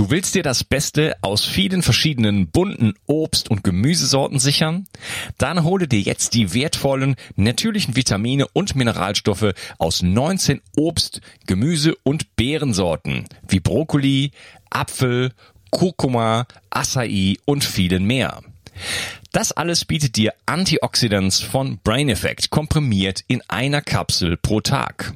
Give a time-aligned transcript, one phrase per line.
[0.00, 4.86] Du willst dir das Beste aus vielen verschiedenen bunten Obst- und Gemüsesorten sichern?
[5.36, 12.34] Dann hole dir jetzt die wertvollen natürlichen Vitamine und Mineralstoffe aus 19 Obst-, Gemüse- und
[12.34, 14.30] Beerensorten wie Brokkoli,
[14.70, 15.32] Apfel,
[15.68, 18.40] Kurkuma, Acai und vielen mehr.
[19.32, 25.12] Das alles bietet dir Antioxidants von Brain Effect komprimiert in einer Kapsel pro Tag.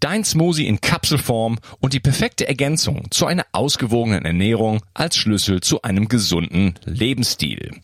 [0.00, 5.82] Dein Smoothie in Kapselform und die perfekte Ergänzung zu einer ausgewogenen Ernährung als Schlüssel zu
[5.82, 7.80] einem gesunden Lebensstil.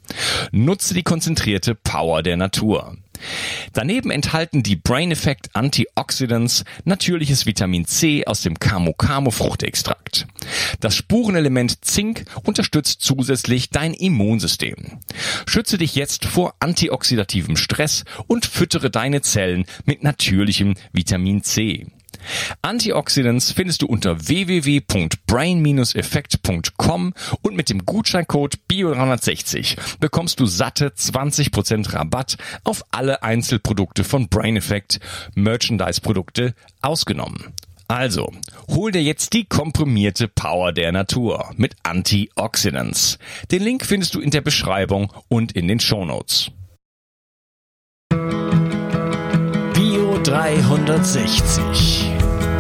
[0.53, 2.97] Nutze die konzentrierte Power der Natur.
[3.73, 10.27] Daneben enthalten die Brain Effect Antioxidants natürliches Vitamin C aus dem Camo Camo Fruchtextrakt.
[10.81, 14.77] Das Spurenelement Zink unterstützt zusätzlich dein Immunsystem.
[15.47, 21.87] Schütze dich jetzt vor antioxidativem Stress und füttere deine Zellen mit natürlichem Vitamin C.
[22.63, 32.37] Antioxidants findest du unter www.brain-effekt.com und mit dem Gutscheincode BIO360 bekommst du satte 20% Rabatt
[32.65, 34.99] auf alle Einzelprodukte von Brain Effect,
[35.35, 37.53] Merchandise-Produkte ausgenommen.
[37.89, 38.33] Also,
[38.69, 43.19] hol dir jetzt die komprimierte Power der Natur mit Antioxidants.
[43.53, 46.51] Den Link findest du in der Beschreibung und in den Shownotes.
[49.73, 52.16] Bio 360.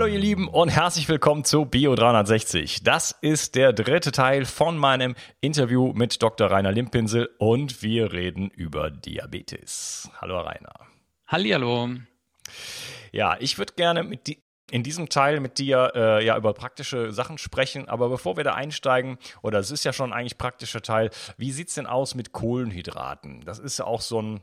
[0.00, 2.82] Hallo ihr Lieben und herzlich willkommen zu Bio 360.
[2.82, 6.50] Das ist der dritte Teil von meinem Interview mit Dr.
[6.50, 10.10] Rainer Limpinsel und wir reden über Diabetes.
[10.18, 10.72] Hallo Rainer.
[11.26, 11.90] Hallihallo.
[13.12, 17.12] Ja, ich würde gerne mit die, in diesem Teil mit dir äh, ja über praktische
[17.12, 21.10] Sachen sprechen, aber bevor wir da einsteigen, oder es ist ja schon eigentlich praktischer Teil,
[21.36, 23.42] wie sieht's denn aus mit Kohlenhydraten?
[23.42, 24.40] Das ist ja auch so ein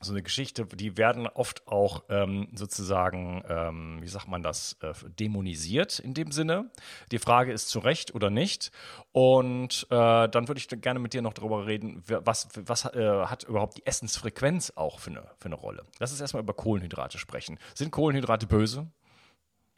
[0.00, 4.92] so eine Geschichte, die werden oft auch ähm, sozusagen, ähm, wie sagt man das, äh,
[5.18, 6.70] dämonisiert in dem Sinne.
[7.12, 8.72] Die Frage ist zu Recht oder nicht.
[9.12, 13.44] Und äh, dann würde ich gerne mit dir noch darüber reden, was, was äh, hat
[13.44, 15.84] überhaupt die Essensfrequenz auch für eine, für eine Rolle.
[15.98, 17.58] Lass uns erstmal über Kohlenhydrate sprechen.
[17.74, 18.86] Sind Kohlenhydrate böse?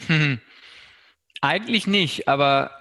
[0.07, 0.41] Hm.
[1.41, 2.73] Eigentlich nicht, aber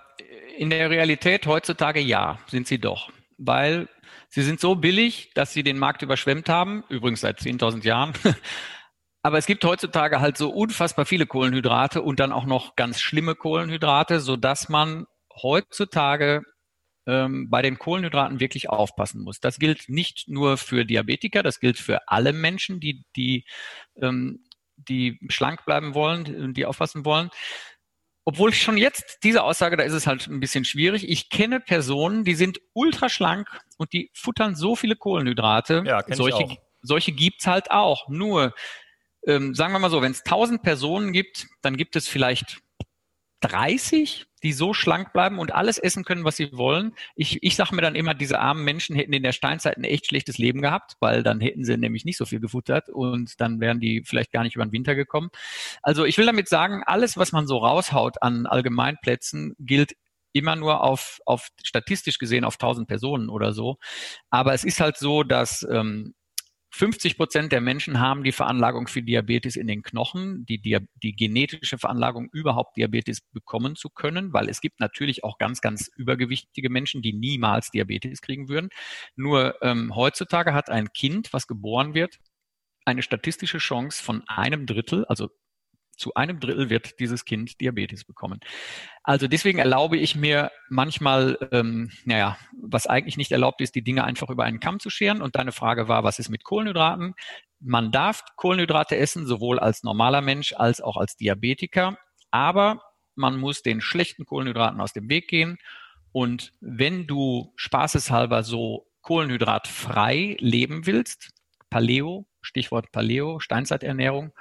[0.57, 3.11] in der Realität heutzutage ja, sind sie doch.
[3.37, 3.87] Weil
[4.29, 8.13] Sie sind so billig, dass sie den Markt überschwemmt haben, übrigens seit 10.000 Jahren.
[9.23, 13.35] Aber es gibt heutzutage halt so unfassbar viele Kohlenhydrate und dann auch noch ganz schlimme
[13.35, 15.05] Kohlenhydrate, so dass man
[15.41, 16.43] heutzutage
[17.05, 19.39] ähm, bei den Kohlenhydraten wirklich aufpassen muss.
[19.39, 23.45] Das gilt nicht nur für Diabetiker, das gilt für alle Menschen, die, die,
[24.01, 24.43] ähm,
[24.75, 27.29] die schlank bleiben wollen, die aufpassen wollen
[28.27, 31.07] obwohl ich schon jetzt diese Aussage, da ist es halt ein bisschen schwierig.
[31.07, 35.83] Ich kenne Personen, die sind ultra schlank und die futtern so viele Kohlenhydrate.
[35.85, 36.57] Ja, solche, ich auch.
[36.81, 38.09] solche gibt's halt auch.
[38.09, 38.53] Nur,
[39.25, 42.59] ähm, sagen wir mal so, wenn es 1000 Personen gibt, dann gibt es vielleicht
[43.39, 46.93] 30, die so schlank bleiben und alles essen können, was sie wollen.
[47.15, 50.07] Ich, ich sage mir dann immer, diese armen Menschen hätten in der Steinzeit ein echt
[50.07, 53.79] schlechtes Leben gehabt, weil dann hätten sie nämlich nicht so viel gefuttert und dann wären
[53.79, 55.29] die vielleicht gar nicht über den Winter gekommen.
[55.81, 59.93] Also ich will damit sagen, alles, was man so raushaut an Allgemeinplätzen, gilt
[60.33, 63.77] immer nur auf, auf statistisch gesehen auf 1000 Personen oder so.
[64.29, 66.13] Aber es ist halt so, dass ähm,
[66.77, 71.79] 50 Prozent der Menschen haben die Veranlagung für Diabetes in den Knochen, die, die, genetische
[71.79, 77.01] Veranlagung überhaupt Diabetes bekommen zu können, weil es gibt natürlich auch ganz, ganz übergewichtige Menschen,
[77.01, 78.69] die niemals Diabetes kriegen würden.
[79.15, 82.19] Nur ähm, heutzutage hat ein Kind, was geboren wird,
[82.85, 85.29] eine statistische Chance von einem Drittel, also
[85.97, 88.39] zu einem Drittel wird dieses Kind Diabetes bekommen.
[89.03, 94.03] Also deswegen erlaube ich mir manchmal, ähm, naja, was eigentlich nicht erlaubt ist, die Dinge
[94.03, 95.21] einfach über einen Kamm zu scheren.
[95.21, 97.15] Und deine Frage war, was ist mit Kohlenhydraten?
[97.59, 101.97] Man darf Kohlenhydrate essen, sowohl als normaler Mensch als auch als Diabetiker.
[102.31, 102.81] Aber
[103.15, 105.57] man muss den schlechten Kohlenhydraten aus dem Weg gehen.
[106.11, 111.31] Und wenn du spaßeshalber so kohlenhydratfrei leben willst,
[111.69, 114.33] Paleo, Stichwort Paleo, Steinzeiternährung,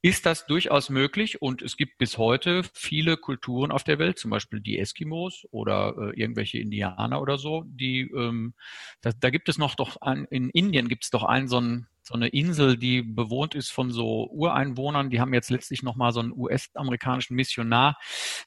[0.00, 1.42] ist das durchaus möglich?
[1.42, 5.94] Und es gibt bis heute viele Kulturen auf der Welt, zum Beispiel die Eskimos oder
[5.98, 8.54] äh, irgendwelche Indianer oder so, die ähm,
[9.00, 11.88] da, da gibt es noch doch ein, in Indien gibt es doch einen so einen
[12.08, 15.10] so eine Insel, die bewohnt ist von so Ureinwohnern.
[15.10, 17.98] Die haben jetzt letztlich nochmal so einen US-amerikanischen Missionar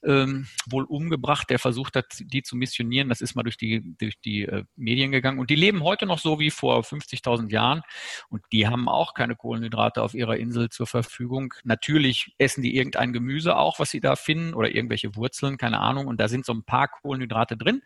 [0.03, 3.07] ähm, wohl umgebracht, der versucht hat, die zu missionieren.
[3.07, 5.39] Das ist mal durch die, durch die äh, Medien gegangen.
[5.39, 7.81] Und die leben heute noch so wie vor 50.000 Jahren.
[8.29, 11.53] Und die haben auch keine Kohlenhydrate auf ihrer Insel zur Verfügung.
[11.63, 16.07] Natürlich essen die irgendein Gemüse auch, was sie da finden, oder irgendwelche Wurzeln, keine Ahnung.
[16.07, 17.83] Und da sind so ein paar Kohlenhydrate drin.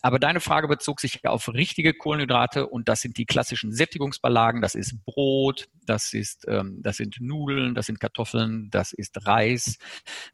[0.00, 4.62] Aber deine Frage bezog sich auf richtige Kohlenhydrate und das sind die klassischen Sättigungsbellagen.
[4.62, 9.78] Das ist Brot, das ist, ähm, das sind Nudeln, das sind Kartoffeln, das ist Reis.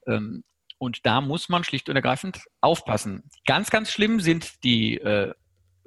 [0.07, 0.45] Ähm,
[0.79, 3.31] und da muss man schlicht und ergreifend aufpassen.
[3.47, 5.33] Ganz, ganz schlimm sind die äh,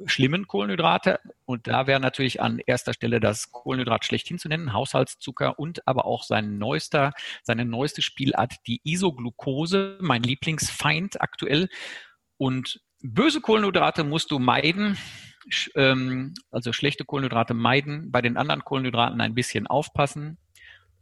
[0.05, 1.19] schlimmen Kohlenhydrate.
[1.45, 6.05] Und da wäre natürlich an erster Stelle das Kohlenhydrat schlechthin zu nennen, Haushaltszucker und aber
[6.05, 7.11] auch sein neuester,
[7.43, 11.69] seine neueste Spielart, die Isoglucose, mein Lieblingsfeind aktuell.
[12.37, 14.97] Und böse Kohlenhydrate musst du meiden,
[15.75, 20.37] ähm, also schlechte Kohlenhydrate meiden, bei den anderen Kohlenhydraten ein bisschen aufpassen.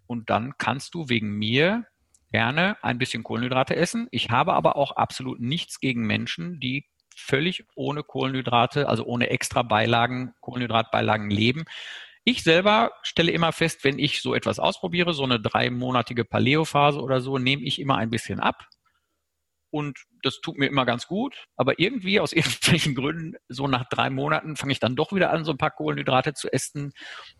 [0.05, 1.85] Und dann kannst du wegen mir
[2.31, 4.07] gerne ein bisschen Kohlenhydrate essen.
[4.11, 6.85] Ich habe aber auch absolut nichts gegen Menschen, die
[7.15, 11.65] völlig ohne Kohlenhydrate, also ohne extra Beilagen, Kohlenhydratbeilagen leben.
[12.23, 17.21] Ich selber stelle immer fest, wenn ich so etwas ausprobiere, so eine dreimonatige Paleo-Phase oder
[17.21, 18.67] so, nehme ich immer ein bisschen ab.
[19.77, 21.45] Und das tut mir immer ganz gut.
[21.55, 25.45] Aber irgendwie aus irgendwelchen Gründen, so nach drei Monaten, fange ich dann doch wieder an,
[25.45, 26.93] so ein paar Kohlenhydrate zu essen.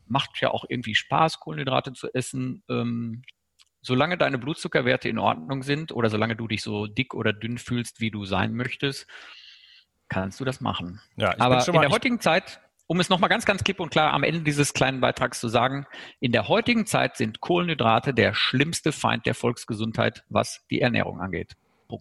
[0.05, 2.63] Macht ja auch irgendwie Spaß, Kohlenhydrate zu essen.
[2.69, 3.23] Ähm,
[3.81, 7.99] solange deine Blutzuckerwerte in Ordnung sind oder solange du dich so dick oder dünn fühlst,
[7.99, 9.07] wie du sein möchtest,
[10.09, 11.01] kannst du das machen.
[11.15, 14.23] Ja, Aber in der heutigen Zeit, um es nochmal ganz, ganz klipp und klar am
[14.23, 15.85] Ende dieses kleinen Beitrags zu sagen,
[16.19, 21.55] in der heutigen Zeit sind Kohlenhydrate der schlimmste Feind der Volksgesundheit, was die Ernährung angeht.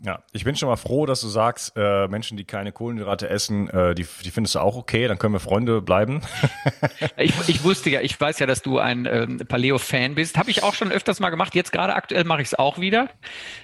[0.04, 3.68] Ja, ich bin schon mal froh, dass du sagst, äh, Menschen, die keine Kohlenhydrate essen,
[3.70, 6.22] äh, die, die findest du auch okay, dann können wir Freunde bleiben.
[7.16, 10.38] ich, ich wusste ja, ich weiß ja, dass du ein ähm, Paleo-Fan bist.
[10.38, 11.54] Habe ich auch schon öfters mal gemacht.
[11.54, 13.10] Jetzt gerade aktuell mache ich es auch wieder.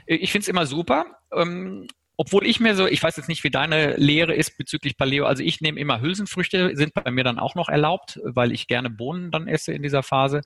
[0.07, 1.07] Ich finde es immer super.
[1.35, 5.25] Ähm, obwohl ich mir so, ich weiß jetzt nicht, wie deine Lehre ist bezüglich Paleo.
[5.25, 8.91] Also ich nehme immer Hülsenfrüchte, sind bei mir dann auch noch erlaubt, weil ich gerne
[8.91, 10.43] Bohnen dann esse in dieser Phase.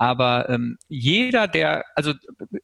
[0.00, 2.14] Aber ähm, jeder, der, also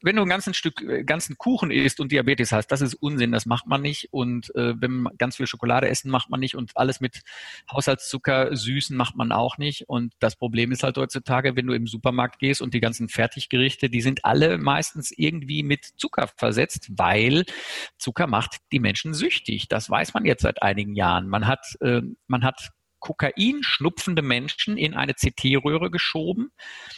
[0.01, 3.31] wenn du ein ganzen Stück, äh, ganzen Kuchen isst und Diabetes hast, das ist Unsinn,
[3.31, 4.11] das macht man nicht.
[4.11, 6.55] Und äh, wenn man ganz viel Schokolade essen, macht man nicht.
[6.55, 7.21] Und alles mit
[7.71, 9.87] Haushaltszucker, Süßen macht man auch nicht.
[9.87, 13.91] Und das Problem ist halt heutzutage, wenn du im Supermarkt gehst und die ganzen Fertiggerichte,
[13.91, 17.45] die sind alle meistens irgendwie mit Zucker versetzt, weil
[17.99, 19.67] Zucker macht die Menschen süchtig.
[19.67, 21.27] Das weiß man jetzt seit einigen Jahren.
[21.27, 22.71] Man hat, äh, man hat
[23.07, 26.51] Kokain schnupfende Menschen in eine CT-Röhre geschoben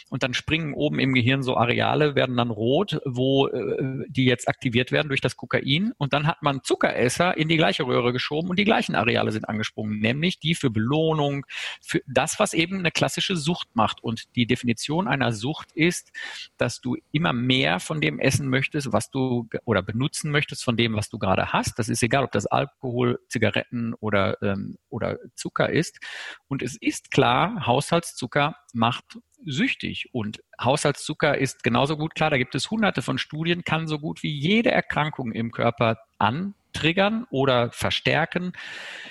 [0.08, 4.48] und dann springen oben im Gehirn so Areale, werden dann rot, wo äh, die jetzt
[4.48, 8.50] aktiviert werden durch das Kokain und dann hat man Zuckeresser in die gleiche Röhre geschoben
[8.50, 11.46] und die gleichen Areale sind angesprungen, nämlich die für Belohnung,
[11.80, 16.10] für das, was eben eine klassische Sucht macht und die Definition einer Sucht ist,
[16.56, 20.94] dass du immer mehr von dem essen möchtest, was du oder benutzen möchtest von dem,
[20.94, 21.78] was du gerade hast.
[21.78, 25.99] Das ist egal, ob das Alkohol, Zigaretten oder, ähm, oder Zucker ist ist.
[26.48, 30.08] Und es ist klar, Haushaltszucker macht süchtig.
[30.12, 34.22] Und Haushaltszucker ist genauso gut klar, da gibt es hunderte von Studien, kann so gut
[34.22, 38.52] wie jede Erkrankung im Körper antriggern oder verstärken.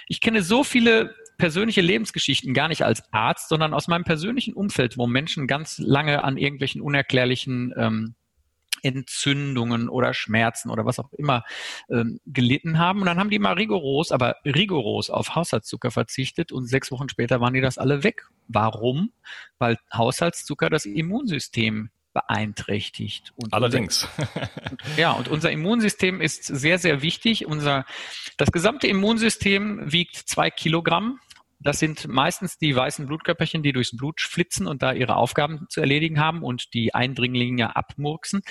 [0.07, 4.97] Ich kenne so viele persönliche Lebensgeschichten gar nicht als Arzt, sondern aus meinem persönlichen Umfeld,
[4.97, 8.15] wo Menschen ganz lange an irgendwelchen unerklärlichen ähm,
[8.83, 11.43] Entzündungen oder Schmerzen oder was auch immer
[11.89, 13.01] ähm, gelitten haben.
[13.01, 17.41] Und dann haben die mal rigoros, aber rigoros auf Haushaltszucker verzichtet und sechs Wochen später
[17.41, 18.27] waren die das alle weg.
[18.47, 19.11] Warum?
[19.57, 23.33] Weil Haushaltszucker das Immunsystem beeinträchtigt.
[23.35, 24.07] Und Allerdings.
[24.17, 24.57] Unser,
[24.97, 27.45] ja, und unser Immunsystem ist sehr, sehr wichtig.
[27.45, 27.85] Unser,
[28.37, 31.19] das gesamte Immunsystem wiegt zwei Kilogramm.
[31.61, 35.81] Das sind meistens die weißen Blutkörperchen, die durchs Blut flitzen und da ihre Aufgaben zu
[35.81, 38.41] erledigen haben und die Eindringlinge abmurksen.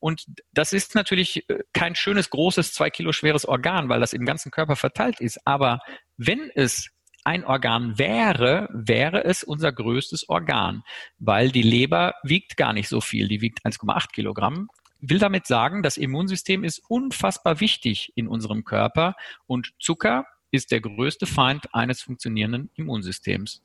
[0.00, 4.24] Und das ist natürlich äh, kein schönes, großes, zwei Kilo schweres Organ, weil das im
[4.24, 5.46] ganzen Körper verteilt ist.
[5.46, 5.80] Aber
[6.16, 6.90] wenn es
[7.24, 10.84] ein Organ wäre, wäre es unser größtes Organ,
[11.18, 14.68] weil die Leber wiegt gar nicht so viel, die wiegt 1,8 Kilogramm.
[15.00, 19.16] Will damit sagen, das Immunsystem ist unfassbar wichtig in unserem Körper
[19.46, 23.60] und Zucker ist der größte Feind eines funktionierenden Immunsystems.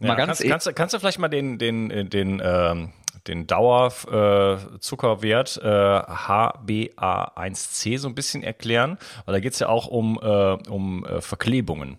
[0.00, 2.94] Ja, kannst, kannst, du, kannst du vielleicht mal den, den, äh, den, ähm,
[3.26, 8.96] den Dauerzuckerwert äh, HbA1c so ein bisschen erklären?
[9.26, 11.98] Weil da geht es ja auch um, äh, um äh, Verklebungen.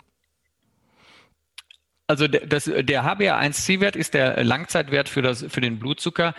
[2.12, 6.36] Also das, der HbA1c-Wert ist der Langzeitwert für, das, für den Blutzucker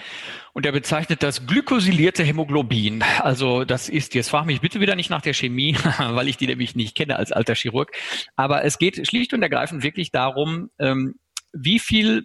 [0.52, 3.02] und der bezeichnet das glykosilierte Hämoglobin.
[3.20, 6.46] Also das ist, jetzt frage mich bitte wieder nicht nach der Chemie, weil ich die
[6.46, 7.90] nämlich nicht kenne als alter Chirurg,
[8.36, 11.14] aber es geht schlicht und ergreifend wirklich darum, ähm,
[11.54, 12.24] wie viel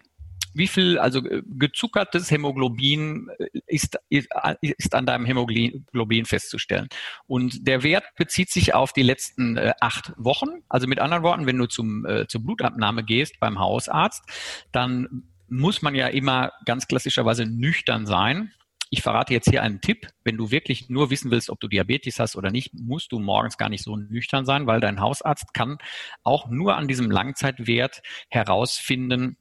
[0.58, 4.30] wie viel, also äh, gezuckertes Hämoglobin äh, ist, ist,
[4.62, 6.88] ist an deinem Hämoglobin festzustellen.
[7.28, 10.64] Und der Wert bezieht sich auf die letzten äh, acht Wochen.
[10.70, 14.24] Also mit anderen Worten, wenn du zum, äh, zur Blutabnahme gehst beim Hausarzt,
[14.72, 18.52] dann muss man ja immer ganz klassischerweise nüchtern sein.
[18.90, 20.08] Ich verrate jetzt hier einen Tipp.
[20.24, 23.58] Wenn du wirklich nur wissen willst, ob du Diabetes hast oder nicht, musst du morgens
[23.58, 25.78] gar nicht so nüchtern sein, weil dein Hausarzt kann
[26.24, 29.38] auch nur an diesem Langzeitwert herausfinden,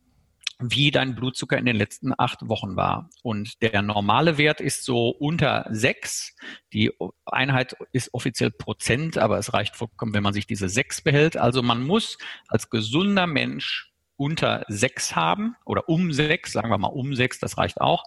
[0.59, 3.11] wie dein Blutzucker in den letzten acht Wochen war.
[3.23, 6.35] Und der normale Wert ist so unter sechs.
[6.73, 6.93] Die
[7.27, 11.37] Einheit ist offiziell Prozent, aber es reicht vollkommen, wenn man sich diese sechs behält.
[11.37, 12.17] Also man muss
[12.49, 17.59] als gesunder Mensch unter sechs haben oder um sechs, sagen wir mal um sechs, das
[17.59, 18.05] reicht auch.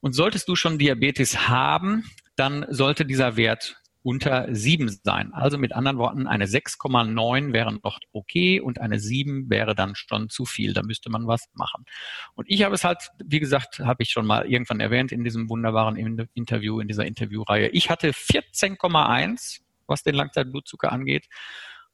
[0.00, 2.04] Und solltest du schon Diabetes haben,
[2.36, 5.34] dann sollte dieser Wert unter sieben sein.
[5.34, 10.28] Also mit anderen Worten, eine 6,9 wäre noch okay und eine 7 wäre dann schon
[10.30, 10.72] zu viel.
[10.72, 11.84] Da müsste man was machen.
[12.34, 15.50] Und ich habe es halt, wie gesagt, habe ich schon mal irgendwann erwähnt in diesem
[15.50, 15.96] wunderbaren
[16.34, 17.68] Interview, in dieser Interviewreihe.
[17.68, 21.28] Ich hatte 14,1, was den Langzeitblutzucker angeht.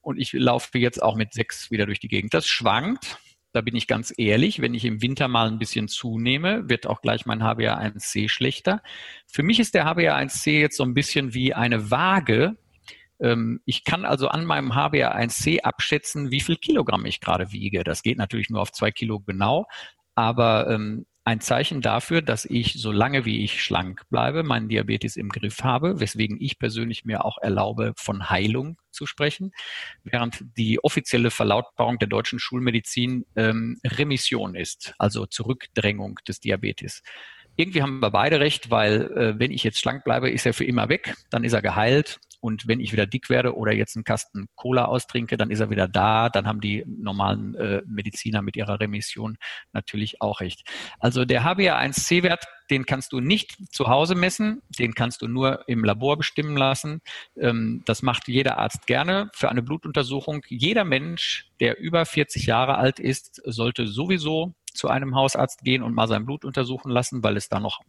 [0.00, 2.34] Und ich laufe jetzt auch mit 6 wieder durch die Gegend.
[2.34, 3.18] Das schwankt.
[3.54, 7.00] Da bin ich ganz ehrlich, wenn ich im Winter mal ein bisschen zunehme, wird auch
[7.00, 8.82] gleich mein HbA1c schlechter.
[9.28, 12.56] Für mich ist der HbA1c jetzt so ein bisschen wie eine Waage.
[13.20, 17.84] Ähm, ich kann also an meinem HbA1c abschätzen, wie viel Kilogramm ich gerade wiege.
[17.84, 19.66] Das geht natürlich nur auf zwei Kilo genau,
[20.16, 25.30] aber ähm, ein Zeichen dafür, dass ich, solange wie ich schlank bleibe, meinen Diabetes im
[25.30, 29.52] Griff habe, weswegen ich persönlich mir auch erlaube, von Heilung zu sprechen,
[30.02, 37.02] während die offizielle Verlautbarung der deutschen Schulmedizin ähm, Remission ist, also Zurückdrängung des Diabetes.
[37.56, 40.64] Irgendwie haben wir beide recht, weil äh, wenn ich jetzt schlank bleibe, ist er für
[40.64, 44.04] immer weg, dann ist er geheilt und wenn ich wieder dick werde oder jetzt einen
[44.04, 46.28] Kasten Cola austrinke, dann ist er wieder da.
[46.28, 49.38] Dann haben die normalen äh, Mediziner mit ihrer Remission
[49.72, 50.68] natürlich auch recht.
[50.98, 55.84] Also der HbA1c-Wert, den kannst du nicht zu Hause messen, den kannst du nur im
[55.84, 57.00] Labor bestimmen lassen.
[57.40, 60.42] Ähm, das macht jeder Arzt gerne für eine Blutuntersuchung.
[60.46, 65.94] Jeder Mensch, der über 40 Jahre alt ist, sollte sowieso zu einem Hausarzt gehen und
[65.94, 67.80] mal sein Blut untersuchen lassen, weil es da noch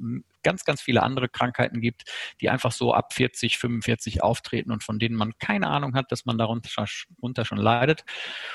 [0.44, 2.04] ganz, ganz viele andere Krankheiten gibt,
[2.40, 6.26] die einfach so ab 40, 45 auftreten und von denen man keine Ahnung hat, dass
[6.26, 8.06] man darunter schon leidet.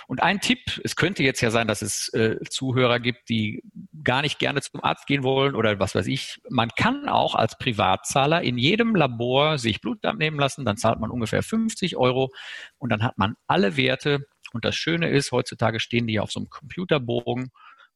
[0.06, 3.62] Und ein Tipp, es könnte jetzt ja sein, dass es äh, Zuhörer gibt, die
[4.04, 6.40] gar nicht gerne zum Arzt gehen wollen oder was weiß ich.
[6.49, 11.10] Man kann auch als Privatzahler in jedem Labor sich Blut abnehmen lassen, dann zahlt man
[11.10, 12.30] ungefähr 50 Euro
[12.78, 14.26] und dann hat man alle Werte.
[14.52, 17.50] Und das Schöne ist, heutzutage stehen die auf so einem Computerbogen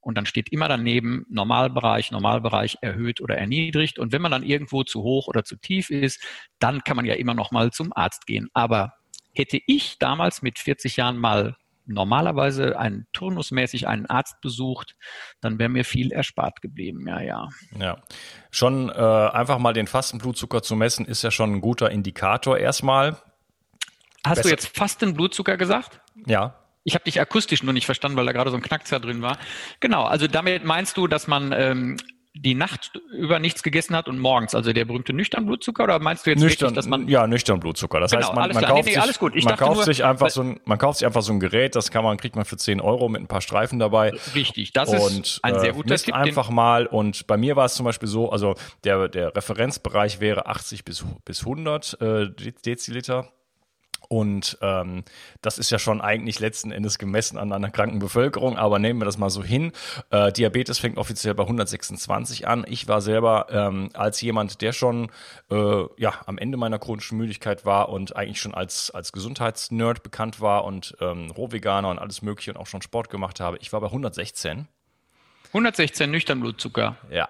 [0.04, 3.98] und dann steht immer daneben Normalbereich, Normalbereich erhöht oder erniedrigt.
[3.98, 6.22] Und wenn man dann irgendwo zu hoch oder zu tief ist,
[6.58, 8.48] dann kann man ja immer noch mal zum Arzt gehen.
[8.52, 8.94] Aber
[9.34, 11.56] hätte ich damals mit 40 Jahren mal
[11.86, 14.96] normalerweise einen turnusmäßig einen Arzt besucht,
[15.40, 17.06] dann wäre mir viel erspart geblieben.
[17.06, 17.48] Ja, ja.
[17.78, 17.98] Ja,
[18.50, 23.16] schon äh, einfach mal den Fastenblutzucker zu messen, ist ja schon ein guter Indikator erstmal.
[24.24, 24.42] Hast Besser.
[24.42, 26.00] du jetzt Fastenblutzucker gesagt?
[26.26, 26.63] Ja.
[26.84, 29.38] Ich habe dich akustisch nur nicht verstanden, weil da gerade so ein Knackzer drin war.
[29.80, 31.96] Genau, also damit meinst du, dass man ähm,
[32.36, 36.26] die Nacht über nichts gegessen hat und morgens, also der berühmte nüchtern Blutzucker oder meinst
[36.26, 38.00] du jetzt nüchtern, wirklich, dass man ja nüchtern Blutzucker?
[38.00, 40.42] Das genau, heißt, man, man kauft, nee, nee, sich, man kauft nur, sich einfach so
[40.42, 42.80] ein, man kauft sich einfach so ein Gerät, das kann man kriegt man für 10
[42.80, 44.12] Euro mit ein paar Streifen dabei.
[44.34, 46.14] Richtig, das und, ist ein sehr guter äh, Tipp.
[46.14, 50.46] einfach mal und bei mir war es zum Beispiel so, also der der Referenzbereich wäre
[50.46, 52.30] 80 bis bis 100 äh,
[52.66, 53.28] Deziliter
[54.08, 55.04] und ähm,
[55.42, 59.04] das ist ja schon eigentlich letzten Endes gemessen an einer kranken Bevölkerung, aber nehmen wir
[59.04, 59.72] das mal so hin.
[60.10, 62.64] Äh, Diabetes fängt offiziell bei 126 an.
[62.68, 65.10] Ich war selber ähm, als jemand, der schon
[65.50, 70.40] äh, ja am Ende meiner chronischen Müdigkeit war und eigentlich schon als, als Gesundheitsnerd bekannt
[70.40, 73.58] war und ähm, Rohveganer und alles mögliche und auch schon Sport gemacht habe.
[73.58, 74.68] Ich war bei 116.
[75.48, 76.96] 116 nüchtern Blutzucker.
[77.10, 77.28] Ja.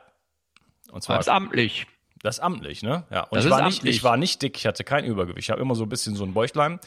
[0.91, 1.87] Und zwar ist amtlich.
[2.25, 3.05] Das ist amtlich, ne?
[3.11, 3.25] Ja.
[3.25, 3.83] Und das ich war, amtlich.
[3.83, 5.47] nicht, ich war nicht dick, ich hatte kein Übergewicht.
[5.47, 6.81] Ich habe immer so ein bisschen so ein Bäuchlein.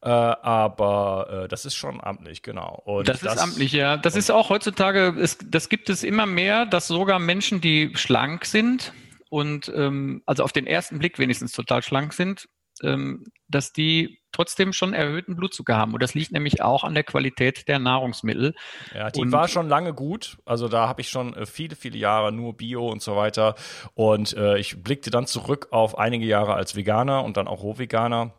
[0.00, 2.80] Äh, aber äh, das ist schon amtlich, genau.
[2.86, 3.98] Und das, das ist amtlich, ja.
[3.98, 8.46] Das ist auch heutzutage, es, das gibt es immer mehr, dass sogar Menschen, die schlank
[8.46, 8.94] sind
[9.28, 12.48] und ähm, also auf den ersten Blick wenigstens total schlank sind,
[12.82, 15.92] ähm, dass die trotzdem schon erhöhten Blutzucker haben.
[15.94, 18.54] Und das liegt nämlich auch an der Qualität der Nahrungsmittel.
[18.94, 20.38] Ja, die und war schon lange gut.
[20.44, 23.54] Also da habe ich schon äh, viele, viele Jahre nur Bio und so weiter.
[23.94, 28.32] Und äh, ich blickte dann zurück auf einige Jahre als Veganer und dann auch Rohveganer.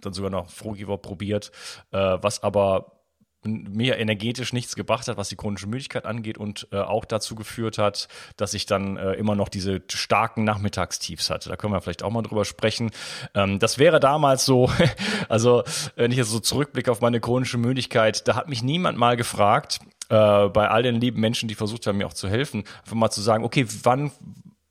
[0.00, 1.52] Dann sogar noch Frugivore probiert,
[1.92, 2.99] äh, was aber
[3.44, 7.78] mir energetisch nichts gebracht hat, was die chronische Müdigkeit angeht und äh, auch dazu geführt
[7.78, 11.48] hat, dass ich dann äh, immer noch diese starken Nachmittagstiefs hatte.
[11.48, 12.90] Da können wir vielleicht auch mal drüber sprechen.
[13.34, 14.70] Ähm, das wäre damals so,
[15.28, 15.62] also
[15.96, 19.80] wenn ich jetzt so zurückblicke auf meine chronische Müdigkeit, da hat mich niemand mal gefragt,
[20.10, 23.10] äh, bei all den lieben Menschen, die versucht haben, mir auch zu helfen, einfach mal
[23.10, 24.10] zu sagen, okay, wann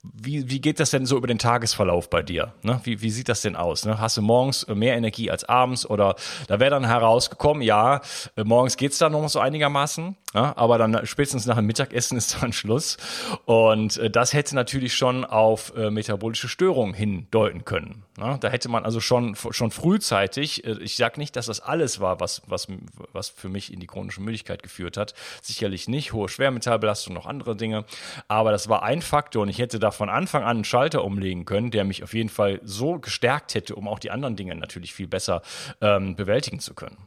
[0.04, 2.54] wie, wie geht das denn so über den Tagesverlauf bei dir?
[2.62, 2.80] Ne?
[2.84, 3.86] Wie, wie sieht das denn aus?
[3.86, 4.00] Ne?
[4.00, 5.90] Hast du morgens mehr Energie als abends?
[5.90, 6.16] Oder
[6.48, 8.02] da wäre dann herausgekommen, ja,
[8.38, 12.42] äh, morgens geht's dann noch so einigermaßen, ja, aber dann spätestens nach dem Mittagessen ist
[12.42, 12.98] dann Schluss.
[13.46, 18.04] Und äh, das hätte natürlich schon auf äh, metabolische Störungen hindeuten können.
[18.16, 18.38] Ne?
[18.40, 22.20] Da hätte man also schon, schon frühzeitig, äh, ich sage nicht, dass das alles war,
[22.20, 22.68] was, was,
[23.12, 25.16] was für mich in die chronische Müdigkeit geführt hat.
[25.42, 27.86] Sicherlich nicht, hohe Schwermetallbelastung, noch andere Dinge.
[28.28, 31.46] Aber das war ein Faktor und ich hätte da von Anfang an einen Schalter umlegen
[31.46, 34.94] können, der mich auf jeden Fall so gestärkt hätte, um auch die anderen Dinge natürlich
[34.94, 35.42] viel besser
[35.82, 36.98] ähm, bewältigen zu können.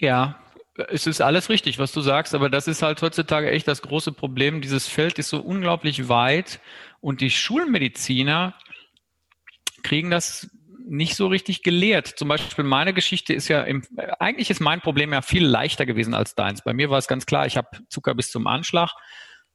[0.00, 0.38] Ja,
[0.88, 4.12] es ist alles richtig, was du sagst, aber das ist halt heutzutage echt das große
[4.12, 4.60] Problem.
[4.60, 6.60] Dieses Feld ist so unglaublich weit
[7.00, 8.54] und die Schulmediziner
[9.82, 10.48] kriegen das
[10.86, 12.06] nicht so richtig gelehrt.
[12.06, 13.82] Zum Beispiel meine Geschichte ist ja, im,
[14.18, 16.62] eigentlich ist mein Problem ja viel leichter gewesen als deins.
[16.62, 18.92] Bei mir war es ganz klar, ich habe Zucker bis zum Anschlag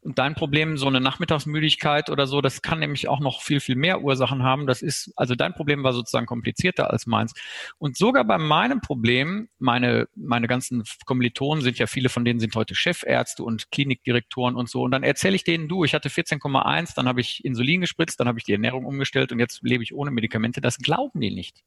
[0.04, 3.76] und dein Problem, so eine Nachmittagsmüdigkeit oder so, das kann nämlich auch noch viel, viel
[3.76, 4.68] mehr Ursachen haben.
[4.68, 7.34] Das ist, also dein Problem war sozusagen komplizierter als meins.
[7.78, 12.56] Und sogar bei meinem Problem, meine, meine ganzen Kommilitonen sind ja, viele von denen sind
[12.56, 14.84] heute Chefärzte und Klinikdirektoren und so.
[14.84, 18.28] Und dann erzähle ich denen, du, ich hatte 14,1, dann habe ich Insulin gespritzt, dann
[18.28, 20.60] habe ich die Ernährung umgestellt und jetzt lebe ich ohne Medikamente.
[20.60, 21.64] Das glauben die nicht.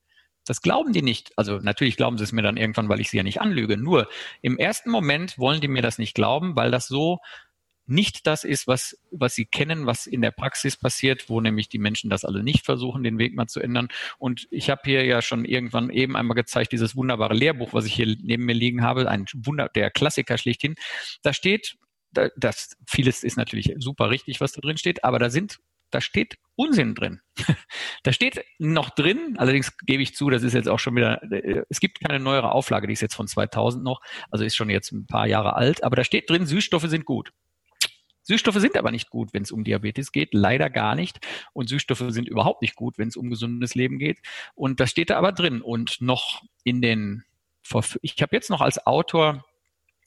[0.47, 1.33] Das glauben die nicht.
[1.37, 3.77] Also natürlich glauben sie es mir dann irgendwann, weil ich sie ja nicht anlüge.
[3.77, 4.09] Nur
[4.43, 7.19] im ersten Moment wollen die mir das nicht glauben, weil das so
[7.87, 11.79] nicht das ist, was, was sie kennen, was in der Praxis passiert, wo nämlich die
[11.79, 13.89] Menschen das alle nicht versuchen, den Weg mal zu ändern.
[14.19, 17.95] Und ich habe hier ja schon irgendwann eben einmal gezeigt, dieses wunderbare Lehrbuch, was ich
[17.95, 20.75] hier neben mir liegen habe, ein Wunder, der Klassiker schlichthin.
[21.23, 21.77] Da steht,
[22.13, 25.59] da, das vieles ist natürlich super richtig, was da drin steht, aber da sind
[25.91, 27.21] da steht Unsinn drin.
[28.03, 31.21] da steht noch drin, allerdings gebe ich zu, das ist jetzt auch schon wieder,
[31.69, 34.01] es gibt keine neuere Auflage, die ist jetzt von 2000 noch,
[34.31, 37.33] also ist schon jetzt ein paar Jahre alt, aber da steht drin, Süßstoffe sind gut.
[38.27, 41.25] Süßstoffe sind aber nicht gut, wenn es um Diabetes geht, leider gar nicht.
[41.53, 44.19] Und Süßstoffe sind überhaupt nicht gut, wenn es um gesundes Leben geht.
[44.55, 45.63] Und das steht da aber drin.
[45.63, 47.25] Und noch in den,
[48.03, 49.45] ich habe jetzt noch als Autor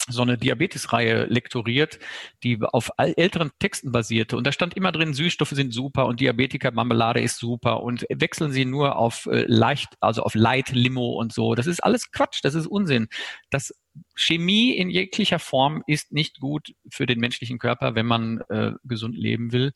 [0.08, 2.00] so eine Diabetes-Reihe lektoriert,
[2.44, 4.38] die auf älteren Texten basierte.
[4.38, 8.66] Und da stand immer drin, Süßstoffe sind super und Diabetiker-Marmelade ist super und wechseln Sie
[8.66, 11.54] nur auf äh, leicht, also auf Light Limo und so.
[11.56, 13.08] Das ist alles Quatsch, das ist Unsinn.
[13.50, 13.74] Das
[14.16, 19.18] Chemie in jeglicher Form ist nicht gut für den menschlichen Körper, wenn man äh, gesund
[19.18, 19.74] leben will.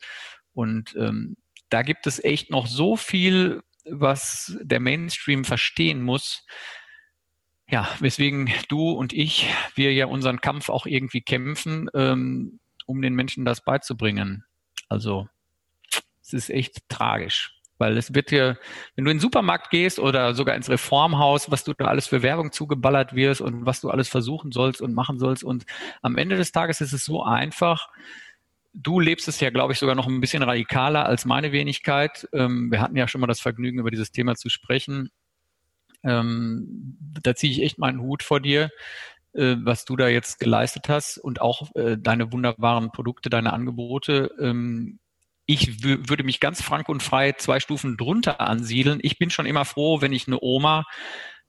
[0.54, 1.36] Und ähm,
[1.70, 6.46] da gibt es echt noch so viel, was der Mainstream verstehen muss,
[7.70, 13.16] ja, weswegen du und ich, wir ja unseren Kampf auch irgendwie kämpfen, ähm, um den
[13.16, 14.46] Menschen das beizubringen.
[14.90, 15.28] Also
[16.22, 17.60] es ist echt tragisch.
[17.80, 18.58] Weil es wird dir,
[18.96, 22.22] wenn du in den Supermarkt gehst oder sogar ins Reformhaus, was du da alles für
[22.22, 25.44] Werbung zugeballert wirst und was du alles versuchen sollst und machen sollst.
[25.44, 25.66] Und
[26.02, 27.90] am Ende des Tages ist es so einfach.
[28.74, 32.28] Du lebst es ja, glaube ich, sogar noch ein bisschen radikaler als meine Wenigkeit.
[32.32, 35.10] Ähm, wir hatten ja schon mal das Vergnügen, über dieses Thema zu sprechen.
[36.04, 38.70] Ähm, da ziehe ich echt meinen Hut vor dir,
[39.34, 44.32] äh, was du da jetzt geleistet hast und auch äh, deine wunderbaren Produkte, deine Angebote.
[44.40, 45.00] Ähm,
[45.46, 49.00] ich würde mich ganz frank und frei zwei Stufen drunter ansiedeln.
[49.02, 50.86] Ich bin schon immer froh, wenn ich eine Oma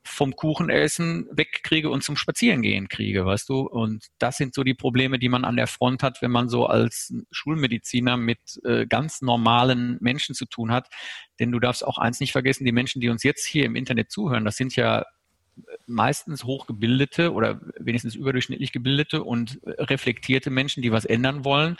[0.04, 3.60] vom Kuchenessen wegkriege und zum Spazierengehen kriege, weißt du?
[3.60, 6.66] Und das sind so die Probleme, die man an der Front hat, wenn man so
[6.66, 10.88] als Schulmediziner mit äh, ganz normalen Menschen zu tun hat.
[11.40, 14.10] Denn du darfst auch eins nicht vergessen, die Menschen, die uns jetzt hier im Internet
[14.10, 15.04] zuhören, das sind ja
[15.86, 21.76] meistens hochgebildete oder wenigstens überdurchschnittlich gebildete und reflektierte Menschen, die was ändern wollen.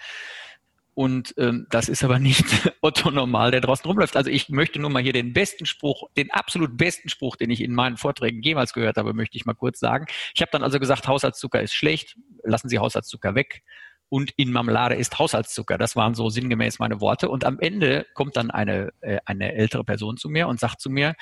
[0.95, 2.45] Und ähm, das ist aber nicht
[2.81, 4.17] Otto Normal, der draußen rumläuft.
[4.17, 7.61] Also ich möchte nur mal hier den besten Spruch, den absolut besten Spruch, den ich
[7.61, 10.07] in meinen Vorträgen jemals gehört habe, möchte ich mal kurz sagen.
[10.35, 13.63] Ich habe dann also gesagt, Haushaltszucker ist schlecht, lassen Sie Haushaltszucker weg.
[14.09, 15.79] Und in Marmelade ist Haushaltszucker.
[15.79, 17.29] Das waren so sinngemäß meine Worte.
[17.29, 20.91] Und am Ende kommt dann eine, äh, eine ältere Person zu mir und sagt zu
[20.91, 21.15] mir,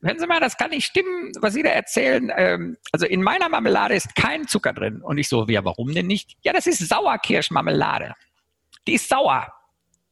[0.00, 2.30] Hören Sie mal, das kann nicht stimmen, was Sie da erzählen.
[2.36, 5.02] Ähm, also in meiner Marmelade ist kein Zucker drin.
[5.02, 6.36] Und ich so, ja, warum denn nicht?
[6.42, 8.14] Ja, das ist Sauerkirschmarmelade
[8.86, 9.52] die ist sauer.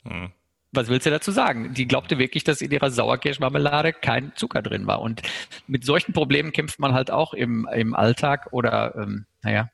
[0.05, 0.33] Hm.
[0.73, 1.73] Was willst du dazu sagen?
[1.75, 5.01] Die glaubte wirklich, dass in ihrer Sauerkirschmarmelade kein Zucker drin war.
[5.01, 5.23] Und
[5.67, 9.71] mit solchen Problemen kämpft man halt auch im, im Alltag oder, ähm, naja,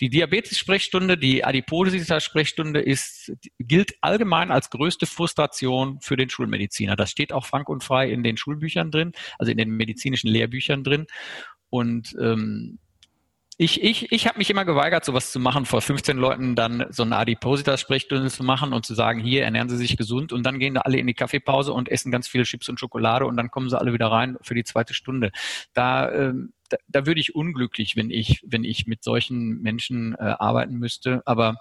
[0.00, 6.96] die Diabetes-Sprechstunde, die Adipositas-Sprechstunde ist, gilt allgemein als größte Frustration für den Schulmediziner.
[6.96, 10.84] Das steht auch frank und frei in den Schulbüchern drin, also in den medizinischen Lehrbüchern
[10.84, 11.06] drin.
[11.70, 12.78] Und ähm,
[13.58, 17.02] ich, ich, ich habe mich immer geweigert, sowas zu machen, vor 15 Leuten dann so
[17.04, 20.74] eine Adipositas-Sprechstunde zu machen und zu sagen, hier ernähren Sie sich gesund und dann gehen
[20.74, 23.70] da alle in die Kaffeepause und essen ganz viele Chips und Schokolade und dann kommen
[23.70, 25.30] sie alle wieder rein für die zweite Stunde.
[25.72, 30.34] Da, ähm, da, da würde ich unglücklich, wenn ich, wenn ich mit solchen Menschen äh,
[30.38, 31.22] arbeiten müsste.
[31.24, 31.56] Aber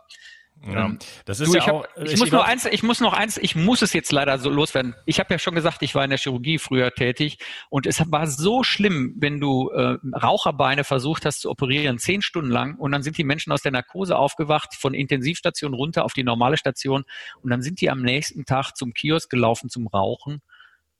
[0.65, 2.83] ja, ähm, das ist du, ja ich, hab, auch, ich, ich muss nur eins, ich
[2.83, 4.95] muss noch eins, ich muss es jetzt leider so loswerden.
[5.05, 7.37] Ich habe ja schon gesagt, ich war in der Chirurgie früher tätig
[7.69, 12.49] und es war so schlimm, wenn du äh, Raucherbeine versucht hast zu operieren, zehn Stunden
[12.49, 16.23] lang und dann sind die Menschen aus der Narkose aufgewacht, von Intensivstation runter auf die
[16.23, 17.03] normale Station
[17.41, 20.41] und dann sind die am nächsten Tag zum Kiosk gelaufen zum Rauchen.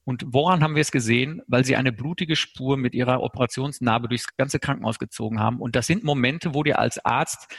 [0.06, 1.42] Und woran haben wir es gesehen?
[1.48, 5.60] Weil sie eine blutige Spur mit ihrer Operationsnarbe durchs ganze Krankenhaus gezogen haben.
[5.60, 7.54] Und das sind Momente, wo dir als Arzt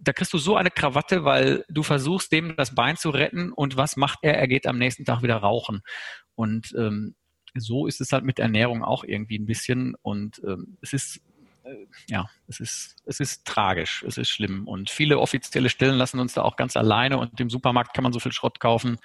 [0.00, 3.76] da kriegst du so eine Krawatte, weil du versuchst, dem das Bein zu retten und
[3.76, 4.38] was macht er?
[4.38, 5.82] Er geht am nächsten Tag wieder rauchen.
[6.34, 7.14] Und ähm,
[7.54, 9.94] so ist es halt mit Ernährung auch irgendwie ein bisschen.
[10.02, 11.20] Und ähm, es ist
[11.64, 14.66] äh, ja, es ist, es ist tragisch, es ist schlimm.
[14.66, 18.12] Und viele offizielle Stellen lassen uns da auch ganz alleine und im Supermarkt kann man
[18.12, 18.98] so viel Schrott kaufen.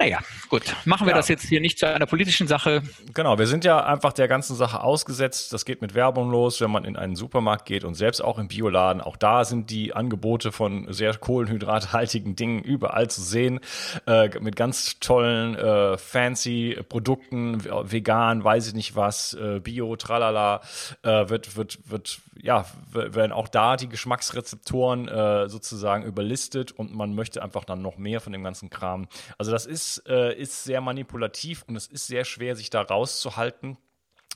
[0.00, 0.74] Naja, gut.
[0.86, 1.16] Machen wir ja.
[1.18, 2.82] das jetzt hier nicht zu einer politischen Sache.
[3.12, 5.52] Genau, wir sind ja einfach der ganzen Sache ausgesetzt.
[5.52, 8.48] Das geht mit Werbung los, wenn man in einen Supermarkt geht und selbst auch im
[8.48, 9.02] Bioladen.
[9.02, 13.60] Auch da sind die Angebote von sehr kohlenhydrathaltigen Dingen überall zu sehen.
[14.06, 20.62] Äh, mit ganz tollen, äh, fancy Produkten, vegan, weiß ich nicht was, äh, Bio, tralala,
[21.02, 27.14] äh, wird, wird, wird, ja, werden auch da die Geschmacksrezeptoren äh, sozusagen überlistet und man
[27.14, 29.06] möchte einfach dann noch mehr von dem ganzen Kram.
[29.36, 33.76] Also das ist äh, ist sehr manipulativ und es ist sehr schwer, sich da rauszuhalten.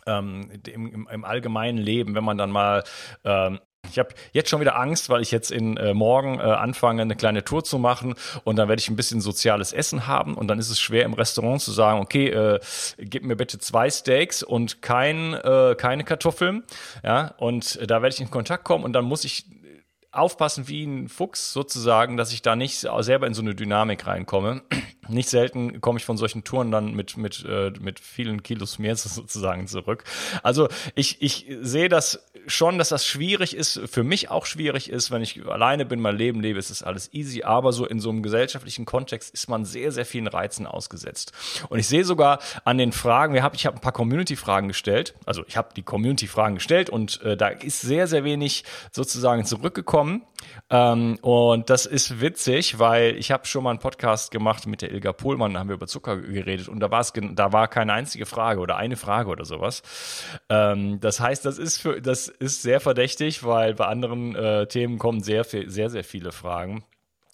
[0.07, 2.85] Ähm, im, im, allgemeinen Leben, wenn man dann mal
[3.25, 3.59] ähm,
[3.91, 7.17] ich habe jetzt schon wieder Angst, weil ich jetzt in äh, morgen äh, anfange, eine
[7.17, 8.15] kleine Tour zu machen
[8.45, 11.15] und dann werde ich ein bisschen soziales Essen haben und dann ist es schwer im
[11.15, 12.61] Restaurant zu sagen, okay, äh,
[12.99, 16.65] gib mir bitte zwei Steaks und kein, äh, keine Kartoffeln,
[17.03, 19.47] ja, und da werde ich in Kontakt kommen und dann muss ich
[20.11, 24.63] aufpassen wie ein Fuchs sozusagen, dass ich da nicht selber in so eine Dynamik reinkomme.
[25.09, 28.97] Nicht selten komme ich von solchen Touren dann mit, mit, äh, mit vielen Kilos mehr
[28.97, 30.05] sozusagen zurück.
[30.43, 35.11] Also ich, ich sehe das schon, dass das schwierig ist, für mich auch schwierig ist,
[35.11, 38.11] wenn ich alleine bin, mein Leben lebe, ist es alles easy, aber so in so
[38.11, 41.33] einem gesellschaftlichen Kontext ist man sehr, sehr vielen Reizen ausgesetzt.
[41.69, 45.15] Und ich sehe sogar an den Fragen, wir haben, ich habe ein paar Community-Fragen gestellt,
[45.25, 50.23] also ich habe die Community-Fragen gestellt und äh, da ist sehr, sehr wenig sozusagen zurückgekommen.
[50.71, 54.93] Ähm, und das ist witzig, weil ich habe schon mal einen Podcast gemacht mit der
[54.95, 57.93] Ilga Pohlmann, da haben wir über Zucker geredet und da war es, da war keine
[57.93, 59.83] einzige Frage oder eine Frage oder sowas.
[60.49, 64.99] Ähm, das heißt, das ist für, das ist sehr verdächtig, weil bei anderen äh, Themen
[64.99, 66.85] kommen sehr, sehr, sehr viele Fragen.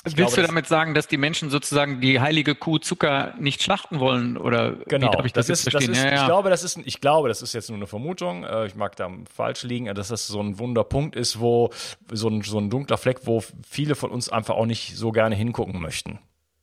[0.07, 3.63] Ich Willst glaube, du damit sagen, dass die Menschen sozusagen die heilige Kuh Zucker nicht
[3.63, 5.75] schlachten wollen oder genau, ich das, das ist?
[5.75, 6.21] Das ist, ja, ja.
[6.23, 8.45] Ich glaube, das ist, ich glaube, das ist jetzt nur eine Vermutung.
[8.45, 11.69] Äh, ich mag da falsch liegen, dass das so ein Wunderpunkt ist, wo
[12.11, 15.35] so ein, so ein dunkler Fleck, wo viele von uns einfach auch nicht so gerne
[15.35, 16.19] hingucken möchten.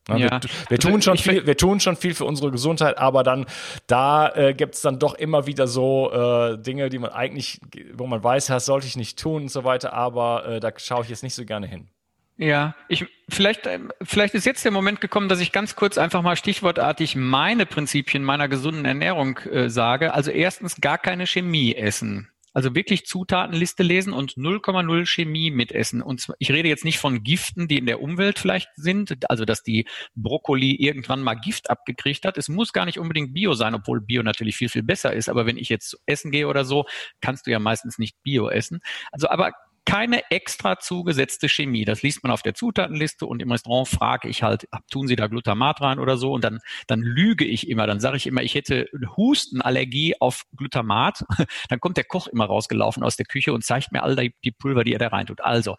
[0.10, 0.30] Ja, ja.
[0.42, 3.46] Wir, wir, tun schon viel, wir tun schon viel für unsere Gesundheit, aber dann
[3.88, 7.60] da äh, gibt es dann doch immer wieder so äh, Dinge, die man eigentlich,
[7.94, 11.04] wo man weiß, das sollte ich nicht tun und so weiter, aber äh, da schaue
[11.04, 11.90] ich jetzt nicht so gerne hin.
[12.38, 16.22] Ja, ich vielleicht ähm, vielleicht ist jetzt der Moment gekommen, dass ich ganz kurz einfach
[16.22, 20.14] mal stichwortartig meine Prinzipien meiner gesunden Ernährung äh, sage.
[20.14, 22.30] Also erstens gar keine Chemie essen.
[22.58, 26.02] Also wirklich Zutatenliste lesen und 0,0 Chemie mitessen.
[26.02, 29.62] Und ich rede jetzt nicht von Giften, die in der Umwelt vielleicht sind, also dass
[29.62, 32.36] die Brokkoli irgendwann mal Gift abgekriegt hat.
[32.36, 35.30] Es muss gar nicht unbedingt Bio sein, obwohl Bio natürlich viel, viel besser ist.
[35.30, 36.86] Aber wenn ich jetzt essen gehe oder so,
[37.22, 38.80] kannst du ja meistens nicht Bio essen.
[39.12, 39.52] Also aber
[39.88, 41.86] keine extra zugesetzte Chemie.
[41.86, 45.28] Das liest man auf der Zutatenliste und im Restaurant frage ich halt, tun Sie da
[45.28, 46.34] Glutamat rein oder so?
[46.34, 47.88] Und dann, dann lüge ich immer.
[47.88, 51.24] Dann sage ich immer, ich hätte Hustenallergie auf Glutamat.
[51.70, 54.52] Dann kommt der Koch immer rausgelaufen aus der Küche und zeigt mir all die, die
[54.52, 55.40] Pulver, die er da rein tut.
[55.40, 55.78] Also,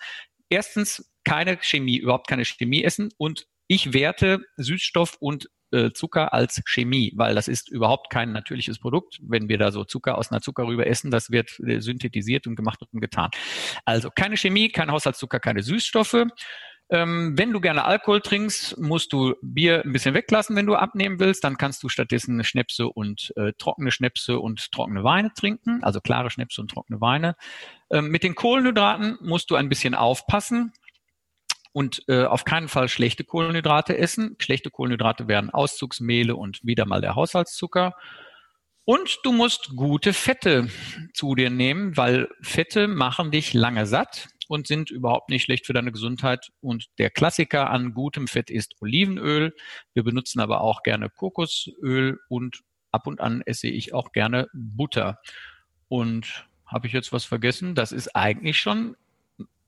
[0.48, 6.62] erstens keine Chemie, überhaupt keine Chemie essen und ich werte Süßstoff und äh, Zucker als
[6.66, 9.18] Chemie, weil das ist überhaupt kein natürliches Produkt.
[9.22, 12.80] Wenn wir da so Zucker aus einer Zuckerrübe essen, das wird äh, synthetisiert und gemacht
[12.90, 13.30] und getan.
[13.84, 16.26] Also keine Chemie, kein Haushaltszucker, keine Süßstoffe.
[16.90, 21.20] Ähm, wenn du gerne Alkohol trinkst, musst du Bier ein bisschen weglassen, wenn du abnehmen
[21.20, 21.44] willst.
[21.44, 26.30] Dann kannst du stattdessen Schnäpse und äh, trockene Schnäpse und trockene Weine trinken, also klare
[26.30, 27.36] Schnäpse und trockene Weine.
[27.90, 30.72] Ähm, mit den Kohlenhydraten musst du ein bisschen aufpassen
[31.78, 34.34] und äh, auf keinen Fall schlechte Kohlenhydrate essen.
[34.40, 37.94] Schlechte Kohlenhydrate wären Auszugsmehle und wieder mal der Haushaltszucker.
[38.84, 40.66] Und du musst gute Fette
[41.14, 45.72] zu dir nehmen, weil Fette machen dich lange satt und sind überhaupt nicht schlecht für
[45.72, 46.48] deine Gesundheit.
[46.60, 49.54] Und der Klassiker an gutem Fett ist Olivenöl.
[49.94, 55.20] Wir benutzen aber auch gerne Kokosöl und ab und an esse ich auch gerne Butter.
[55.86, 57.76] Und habe ich jetzt was vergessen?
[57.76, 58.96] Das ist eigentlich schon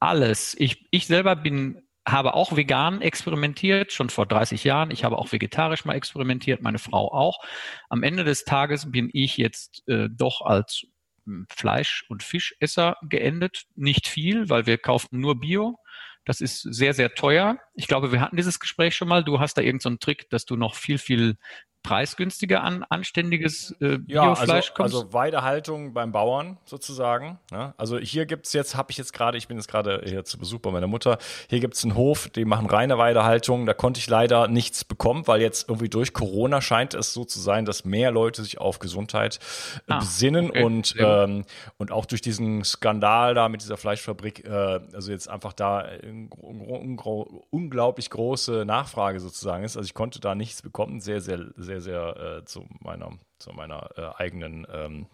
[0.00, 0.56] alles.
[0.58, 4.90] Ich, ich selber bin habe auch vegan experimentiert, schon vor 30 Jahren.
[4.90, 7.40] Ich habe auch vegetarisch mal experimentiert, meine Frau auch.
[7.88, 10.86] Am Ende des Tages bin ich jetzt äh, doch als
[11.26, 13.64] hm, Fleisch- und Fischesser geendet.
[13.76, 15.78] Nicht viel, weil wir kaufen nur Bio.
[16.24, 17.58] Das ist sehr, sehr teuer.
[17.80, 19.24] Ich glaube, wir hatten dieses Gespräch schon mal.
[19.24, 21.38] Du hast da irgendeinen so Trick, dass du noch viel, viel
[21.82, 24.94] preisgünstiger an anständiges äh, Biofleisch ja, also, kommst?
[24.94, 27.38] Also Weidehaltung beim Bauern sozusagen.
[27.50, 27.74] Ne?
[27.78, 30.60] Also hier gibt's jetzt, habe ich jetzt gerade, ich bin jetzt gerade hier zu Besuch
[30.60, 33.64] bei meiner Mutter, hier gibt's einen Hof, die machen reine Weidehaltung.
[33.64, 37.40] Da konnte ich leider nichts bekommen, weil jetzt irgendwie durch Corona scheint es so zu
[37.40, 39.38] sein, dass mehr Leute sich auf Gesundheit
[39.88, 40.62] äh, ah, besinnen okay.
[40.62, 41.44] und, ähm,
[41.78, 45.88] und auch durch diesen Skandal da mit dieser Fleischfabrik, äh, also jetzt einfach da
[47.70, 49.76] unglaublich große Nachfrage sozusagen ist.
[49.76, 53.90] Also ich konnte da nichts bekommen, sehr, sehr, sehr sehr, äh, zu meiner, zu meiner
[53.96, 55.06] äh, eigenen ähm,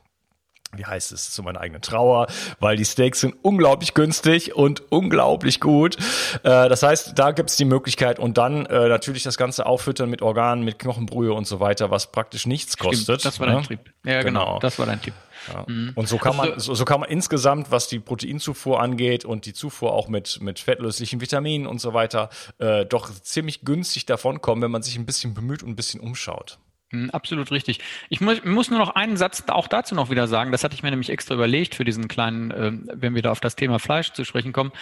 [0.74, 2.26] wie heißt es, zu meiner eigenen Trauer,
[2.61, 5.96] weil die Steaks sind unglaublich günstig und unglaublich gut.
[6.42, 10.11] Äh, das heißt, da gibt es die Möglichkeit und dann äh, natürlich das Ganze auffüttern
[10.11, 13.24] mit Organen, mit Knochenbrühe und so weiter, was praktisch nichts Stimmt, kostet.
[13.24, 13.62] Das war dein ne?
[13.62, 13.81] Tipp.
[14.05, 14.44] Ja, genau.
[14.44, 14.59] genau.
[14.59, 15.14] Das war dein Tipp.
[15.52, 15.64] Ja.
[15.66, 15.92] Mhm.
[15.94, 19.46] Und so kann man, also so, so, kann man insgesamt, was die Proteinzufuhr angeht und
[19.46, 24.62] die Zufuhr auch mit, mit fettlöslichen Vitaminen und so weiter, äh, doch ziemlich günstig davonkommen,
[24.62, 26.59] wenn man sich ein bisschen bemüht und ein bisschen umschaut.
[26.92, 27.81] Mhm, absolut richtig.
[28.09, 30.53] Ich muss, muss nur noch einen Satz auch dazu noch wieder sagen.
[30.53, 33.40] Das hatte ich mir nämlich extra überlegt für diesen kleinen, äh, wenn wir da auf
[33.40, 34.72] das Thema Fleisch zu sprechen kommen.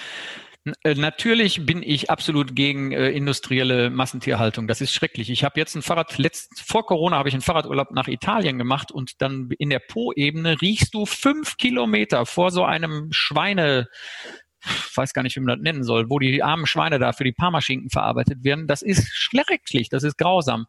[0.83, 4.67] Äh, natürlich bin ich absolut gegen äh, industrielle Massentierhaltung.
[4.67, 5.29] Das ist schrecklich.
[5.31, 8.91] Ich habe jetzt ein Fahrrad, letzt, vor Corona habe ich einen Fahrradurlaub nach Italien gemacht
[8.91, 13.89] und dann in der Po-Ebene riechst du fünf Kilometer vor so einem Schweine,
[14.95, 17.33] weiß gar nicht, wie man das nennen soll, wo die armen Schweine da für die
[17.33, 18.67] Parmaschinken verarbeitet werden.
[18.67, 20.67] Das ist schrecklich, das ist grausam.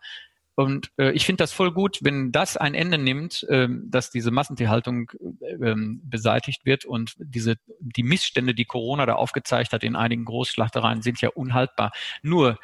[0.55, 4.31] Und äh, ich finde das voll gut, wenn das ein Ende nimmt, ähm, dass diese
[4.31, 10.23] Massentierhaltung ähm, beseitigt wird und diese die Missstände, die Corona da aufgezeigt hat in einigen
[10.23, 11.91] Großschlachtereien, sind ja unhaltbar.
[12.21, 12.57] Nur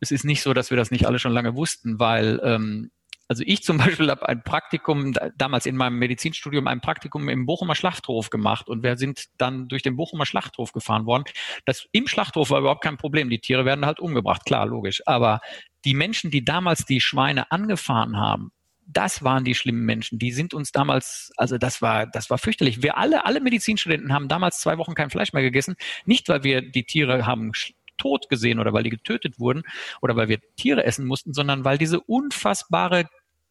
[0.00, 2.90] es ist nicht so, dass wir das nicht alle schon lange wussten, weil ähm,
[3.28, 7.74] also ich zum Beispiel habe ein Praktikum, damals in meinem Medizinstudium ein Praktikum im Bochumer
[7.74, 11.24] Schlachthof gemacht und wir sind dann durch den Bochumer Schlachthof gefahren worden.
[11.64, 13.30] Das im Schlachthof war überhaupt kein Problem.
[13.30, 15.02] Die Tiere werden halt umgebracht, klar, logisch.
[15.06, 15.40] Aber
[15.84, 18.52] die Menschen, die damals die Schweine angefahren haben,
[18.86, 20.18] das waren die schlimmen Menschen.
[20.18, 22.82] Die sind uns damals, also das war, das war fürchterlich.
[22.82, 25.76] Wir alle, alle Medizinstudenten haben damals zwei Wochen kein Fleisch mehr gegessen.
[26.04, 27.52] Nicht, weil wir die Tiere haben
[27.96, 29.62] tot gesehen oder weil die getötet wurden
[30.02, 33.06] oder weil wir Tiere essen mussten, sondern weil diese unfassbare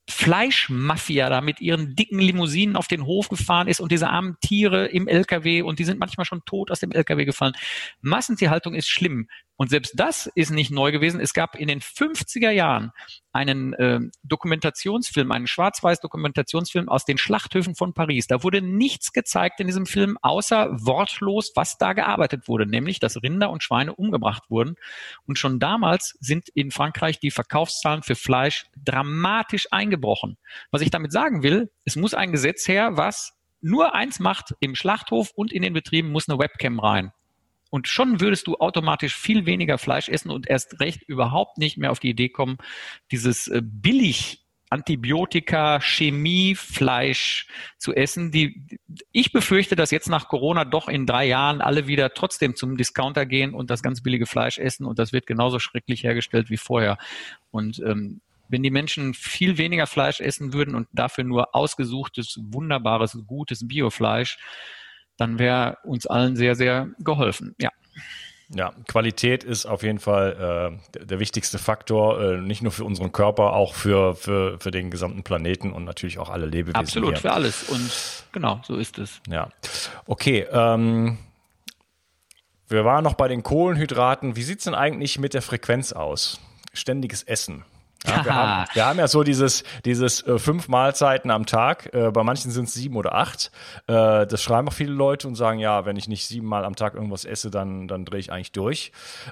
[0.09, 4.87] Fleischmafia da mit ihren dicken Limousinen auf den Hof gefahren ist und diese armen Tiere
[4.87, 7.53] im LKW und die sind manchmal schon tot aus dem LKW gefallen.
[8.01, 9.29] Massentierhaltung ist schlimm.
[9.55, 11.19] Und selbst das ist nicht neu gewesen.
[11.19, 12.91] Es gab in den 50er Jahren
[13.31, 18.27] einen äh, Dokumentationsfilm, einen Schwarz-Weiß-Dokumentationsfilm aus den Schlachthöfen von Paris.
[18.27, 23.21] Da wurde nichts gezeigt in diesem Film, außer wortlos, was da gearbeitet wurde, nämlich, dass
[23.21, 24.75] Rinder und Schweine umgebracht wurden.
[25.27, 30.37] Und schon damals sind in Frankreich die Verkaufszahlen für Fleisch dramatisch eingebrochen.
[30.71, 34.75] Was ich damit sagen will, es muss ein Gesetz her, was nur eins macht, im
[34.75, 37.13] Schlachthof und in den Betrieben muss eine Webcam rein.
[37.73, 41.89] Und schon würdest du automatisch viel weniger Fleisch essen und erst recht überhaupt nicht mehr
[41.89, 42.59] auf die Idee kommen,
[43.09, 47.47] dieses äh, billig Antibiotika, Chemie, Fleisch
[47.79, 48.29] zu essen.
[48.29, 48.77] Die,
[49.11, 53.25] ich befürchte, dass jetzt nach Corona doch in drei Jahren alle wieder trotzdem zum Discounter
[53.25, 56.99] gehen und das ganz billige Fleisch essen und das wird genauso schrecklich hergestellt wie vorher.
[57.49, 63.17] Und ähm, wenn die Menschen viel weniger Fleisch essen würden und dafür nur ausgesuchtes, wunderbares,
[63.25, 64.37] gutes Biofleisch,
[65.17, 67.55] dann wäre uns allen sehr, sehr geholfen.
[67.59, 67.69] Ja.
[68.55, 73.11] Ja, Qualität ist auf jeden Fall äh, der, wichtigste Faktor, äh, nicht nur für unseren
[73.11, 76.75] Körper, auch für, für, für den gesamten Planeten und natürlich auch alle Lebewesen.
[76.75, 77.17] Absolut, hier.
[77.17, 77.63] für alles.
[77.69, 77.89] Und
[78.31, 79.21] genau, so ist es.
[79.27, 79.49] Ja.
[80.05, 81.17] Okay, ähm,
[82.67, 84.35] wir waren noch bei den Kohlenhydraten.
[84.35, 86.39] Wie sieht es denn eigentlich mit der Frequenz aus?
[86.73, 87.65] Ständiges Essen.
[88.05, 91.93] Ja, wir, haben, wir, haben, ja so dieses, dieses äh, fünf Mahlzeiten am Tag.
[91.93, 93.51] Äh, bei manchen sind es sieben oder acht.
[93.87, 96.95] Äh, das schreiben auch viele Leute und sagen, ja, wenn ich nicht siebenmal am Tag
[96.95, 98.91] irgendwas esse, dann, dann drehe ich eigentlich durch.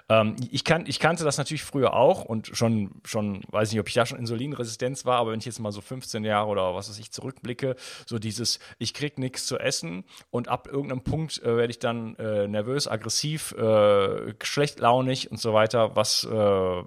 [0.10, 3.88] Ähm, ich, kann, ich kannte das natürlich früher auch und schon, schon, weiß nicht, ob
[3.88, 6.90] ich da schon Insulinresistenz war, aber wenn ich jetzt mal so 15 Jahre oder was
[6.90, 11.58] weiß ich zurückblicke, so dieses, ich krieg nichts zu essen und ab irgendeinem Punkt äh,
[11.58, 16.84] werde ich dann äh, nervös, aggressiv, äh, schlechtlaunig und so weiter, was, da,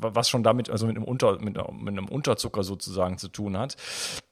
[0.00, 3.76] was schon damit, also mit einem unter, mit, mit, einem Unterzucker sozusagen zu tun hat,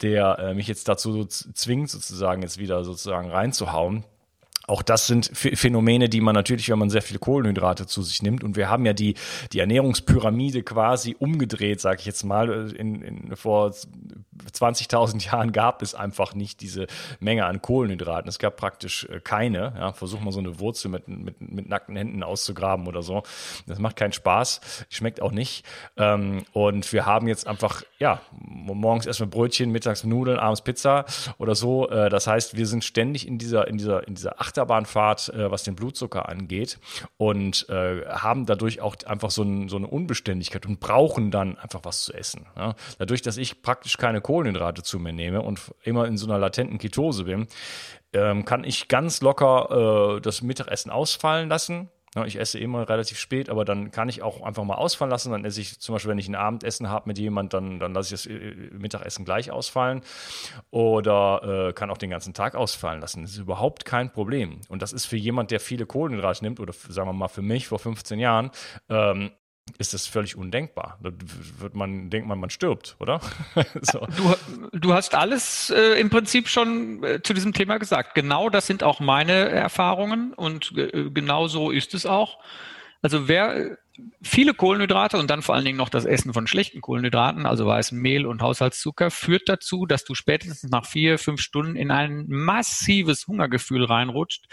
[0.03, 4.05] der äh, mich jetzt dazu zwingt, sozusagen jetzt wieder sozusagen reinzuhauen.
[4.66, 8.42] Auch das sind Phänomene, die man natürlich, wenn man sehr viele Kohlenhydrate zu sich nimmt.
[8.42, 9.14] Und wir haben ja die,
[9.52, 13.72] die Ernährungspyramide quasi umgedreht, sage ich jetzt mal, in, in, vor
[14.52, 16.87] 20.000 Jahren gab es einfach nicht diese
[17.20, 18.29] Menge an Kohlenhydraten.
[18.29, 19.74] Es gab praktisch äh, keine.
[19.79, 23.22] Ja, versuch mal so eine Wurzel mit, mit, mit nackten Händen auszugraben oder so.
[23.66, 25.64] Das macht keinen Spaß, schmeckt auch nicht.
[25.96, 31.05] Ähm, und wir haben jetzt einfach, ja, morgens erstmal Brötchen, mittags Nudeln, abends Pizza
[31.38, 31.88] oder so.
[31.88, 35.64] Äh, das heißt, wir sind ständig in dieser, in dieser, in dieser Achterbahnfahrt, äh, was
[35.64, 36.79] den Blutzucker angeht
[37.16, 41.81] und äh, haben dadurch auch einfach so, ein, so eine Unbeständigkeit und brauchen dann einfach
[41.85, 42.47] was zu essen.
[42.57, 42.75] Ja?
[42.99, 46.79] Dadurch, dass ich praktisch keine Kohlenhydrate zu mir nehme und immer in so einer latenten
[46.79, 47.47] Ketose bin,
[48.12, 51.90] ähm, kann ich ganz locker äh, das Mittagessen ausfallen lassen
[52.24, 55.33] ich esse immer relativ spät, aber dann kann ich auch einfach mal ausfallen lassen.
[55.33, 58.14] Dann esse ich zum Beispiel, wenn ich ein Abendessen habe mit jemand, dann, dann lasse
[58.14, 60.00] ich das äh, Mittagessen gleich ausfallen.
[60.70, 63.22] Oder äh, kann auch den ganzen Tag ausfallen lassen.
[63.22, 64.61] Das ist überhaupt kein Problem.
[64.68, 67.66] Und das ist für jemand, der viele Kohlenhydrate nimmt, oder sagen wir mal für mich
[67.66, 68.50] vor 15 Jahren,
[68.88, 69.31] ähm,
[69.79, 70.98] ist das völlig undenkbar.
[71.02, 71.11] Da
[71.59, 73.20] wird man, denkt man, man stirbt, oder?
[73.83, 74.07] so.
[74.16, 78.14] du, du hast alles äh, im Prinzip schon äh, zu diesem Thema gesagt.
[78.14, 82.38] Genau das sind auch meine Erfahrungen und äh, genau so ist es auch.
[83.02, 83.76] Also wer äh,
[84.22, 87.98] viele Kohlenhydrate und dann vor allen Dingen noch das Essen von schlechten Kohlenhydraten, also weißem
[87.98, 93.26] Mehl und Haushaltszucker, führt dazu, dass du spätestens nach vier, fünf Stunden in ein massives
[93.26, 94.46] Hungergefühl reinrutscht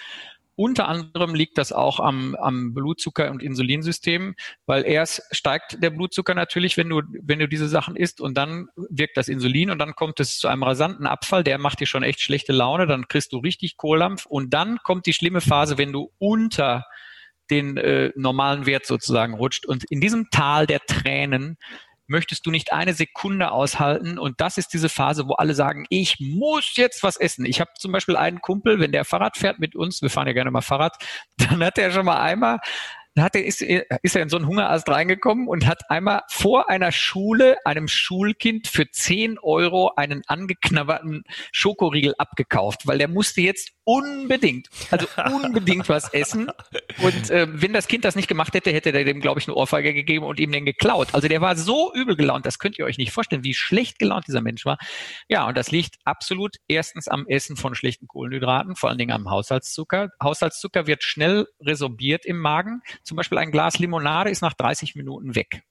[0.56, 4.36] unter anderem liegt das auch am, am Blutzucker- und Insulinsystem,
[4.66, 8.68] weil erst steigt der Blutzucker natürlich, wenn du, wenn du diese Sachen isst und dann
[8.76, 12.04] wirkt das Insulin und dann kommt es zu einem rasanten Abfall, der macht dir schon
[12.04, 15.92] echt schlechte Laune, dann kriegst du richtig Kohldampf und dann kommt die schlimme Phase, wenn
[15.92, 16.86] du unter
[17.50, 19.66] den äh, normalen Wert sozusagen rutscht.
[19.66, 21.58] Und in diesem Tal der Tränen
[22.08, 24.18] möchtest du nicht eine Sekunde aushalten.
[24.18, 27.46] Und das ist diese Phase, wo alle sagen, ich muss jetzt was essen.
[27.46, 30.34] Ich habe zum Beispiel einen Kumpel, wenn der Fahrrad fährt mit uns, wir fahren ja
[30.34, 30.98] gerne mal Fahrrad,
[31.38, 32.60] dann hat er schon mal einmal
[33.16, 36.70] da hat er, ist, ist er in so einen Hungerast reingekommen und hat einmal vor
[36.70, 43.72] einer Schule einem Schulkind für 10 Euro einen angeknabberten Schokoriegel abgekauft, weil der musste jetzt
[43.86, 46.50] unbedingt, also unbedingt was essen.
[47.02, 49.56] Und äh, wenn das Kind das nicht gemacht hätte, hätte er dem, glaube ich, eine
[49.56, 51.10] Ohrfeige gegeben und ihm den geklaut.
[51.14, 54.28] Also der war so übel gelaunt, das könnt ihr euch nicht vorstellen, wie schlecht gelaunt
[54.28, 54.78] dieser Mensch war.
[55.28, 59.30] Ja, und das liegt absolut erstens am Essen von schlechten Kohlenhydraten, vor allen Dingen am
[59.30, 60.10] Haushaltszucker.
[60.22, 62.82] Haushaltszucker wird schnell resorbiert im Magen.
[63.04, 65.64] Zum Beispiel ein Glas Limonade ist nach 30 Minuten weg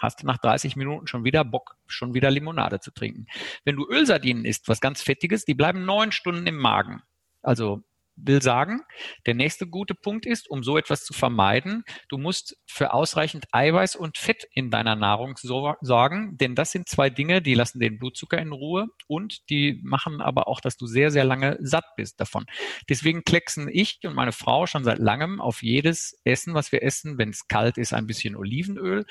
[0.00, 3.26] hast du nach 30 Minuten schon wieder Bock, schon wieder Limonade zu trinken.
[3.64, 7.02] Wenn du Ölsardinen isst, was ganz Fettiges, die bleiben neun Stunden im Magen.
[7.42, 7.82] Also
[8.24, 8.82] will sagen,
[9.26, 13.96] der nächste gute Punkt ist, um so etwas zu vermeiden, du musst für ausreichend Eiweiß
[13.96, 18.38] und Fett in deiner Nahrung sorgen, denn das sind zwei Dinge, die lassen den Blutzucker
[18.38, 22.46] in Ruhe und die machen aber auch, dass du sehr, sehr lange satt bist davon.
[22.88, 27.18] Deswegen klecksen ich und meine Frau schon seit langem auf jedes Essen, was wir essen.
[27.18, 29.06] Wenn es kalt ist, ein bisschen Olivenöl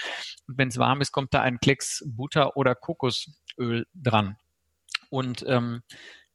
[0.48, 4.38] und wenn es warm ist, kommt da ein Klecks Butter oder Kokosöl dran.
[5.10, 5.82] Und ähm,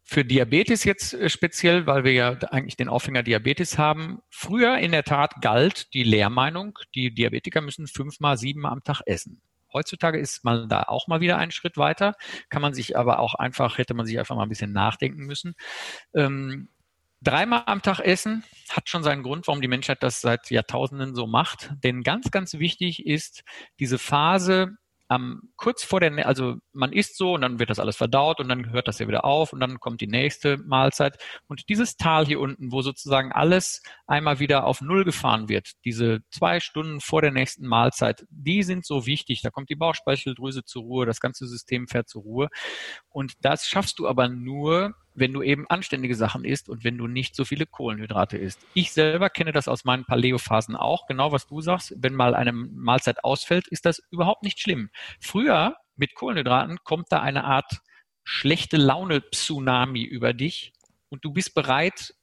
[0.04, 4.20] für Diabetes jetzt äh, speziell, weil wir ja eigentlich den Aufhänger Diabetes haben.
[4.30, 9.40] Früher in der Tat galt die Lehrmeinung, die Diabetiker müssen fünfmal, siebenmal am Tag essen.
[9.72, 12.14] Heutzutage ist man da auch mal wieder einen Schritt weiter,
[12.48, 15.54] kann man sich aber auch einfach, hätte man sich einfach mal ein bisschen nachdenken müssen.
[16.14, 16.68] Ähm,
[17.22, 21.26] dreimal am Tag essen hat schon seinen Grund, warum die Menschheit das seit Jahrtausenden so
[21.26, 21.72] macht.
[21.82, 23.42] Denn ganz, ganz wichtig ist
[23.80, 24.76] diese Phase
[25.10, 28.48] ähm, kurz vor der, also man isst so und dann wird das alles verdaut und
[28.48, 31.22] dann hört das ja wieder auf und dann kommt die nächste Mahlzeit.
[31.46, 36.20] Und dieses Tal hier unten, wo sozusagen alles einmal wieder auf Null gefahren wird, diese
[36.30, 39.42] zwei Stunden vor der nächsten Mahlzeit, die sind so wichtig.
[39.42, 42.48] Da kommt die Bauchspeicheldrüse zur Ruhe, das ganze System fährt zur Ruhe.
[43.10, 47.06] Und das schaffst du aber nur, wenn du eben anständige Sachen isst und wenn du
[47.06, 48.66] nicht so viele Kohlenhydrate isst.
[48.74, 51.94] Ich selber kenne das aus meinen Paleo-Phasen auch, genau was du sagst.
[51.96, 54.90] Wenn mal eine Mahlzeit ausfällt, ist das überhaupt nicht schlimm.
[55.20, 57.80] Früher mit Kohlenhydraten kommt da eine Art
[58.24, 60.72] schlechte Laune-Tsunami über dich
[61.08, 62.14] und du bist bereit,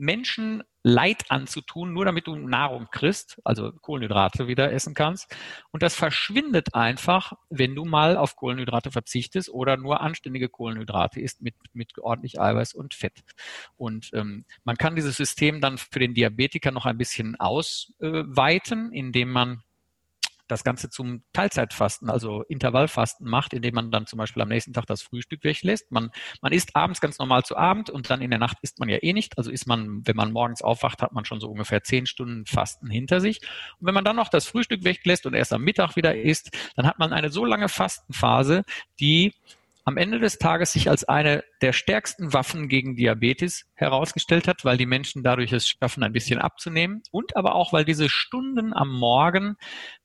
[0.00, 5.36] Menschen Leid anzutun, nur damit du Nahrung kriegst, also Kohlenhydrate wieder essen kannst.
[5.72, 11.42] Und das verschwindet einfach, wenn du mal auf Kohlenhydrate verzichtest oder nur anständige Kohlenhydrate isst
[11.42, 13.20] mit, mit ordentlich Eiweiß und Fett.
[13.76, 19.30] Und ähm, man kann dieses System dann für den Diabetiker noch ein bisschen ausweiten, indem
[19.30, 19.62] man
[20.50, 24.86] das Ganze zum Teilzeitfasten, also Intervallfasten macht, indem man dann zum Beispiel am nächsten Tag
[24.86, 25.90] das Frühstück weglässt.
[25.90, 26.10] Man,
[26.40, 28.98] man isst abends ganz normal zu Abend und dann in der Nacht isst man ja
[29.02, 29.38] eh nicht.
[29.38, 32.90] Also isst man, wenn man morgens aufwacht, hat man schon so ungefähr zehn Stunden Fasten
[32.90, 33.40] hinter sich.
[33.78, 36.86] Und wenn man dann noch das Frühstück weglässt und erst am Mittag wieder isst, dann
[36.86, 38.64] hat man eine so lange Fastenphase,
[38.98, 39.34] die
[39.90, 44.76] am Ende des Tages sich als eine der stärksten Waffen gegen Diabetes herausgestellt hat, weil
[44.76, 48.88] die Menschen dadurch es schaffen, ein bisschen abzunehmen und aber auch, weil diese Stunden am
[48.88, 49.56] Morgen,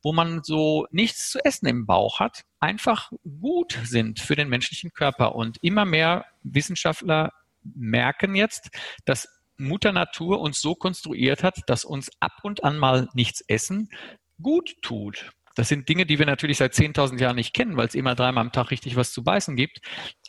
[0.01, 4.91] wo man so nichts zu essen im Bauch hat, einfach gut sind für den menschlichen
[4.91, 5.35] Körper.
[5.35, 7.31] Und immer mehr Wissenschaftler
[7.61, 8.71] merken jetzt,
[9.05, 9.27] dass
[9.57, 13.89] Mutter Natur uns so konstruiert hat, dass uns ab und an mal nichts essen
[14.41, 15.31] gut tut.
[15.55, 18.43] Das sind Dinge, die wir natürlich seit 10.000 Jahren nicht kennen, weil es immer dreimal
[18.43, 19.79] am Tag richtig was zu beißen gibt.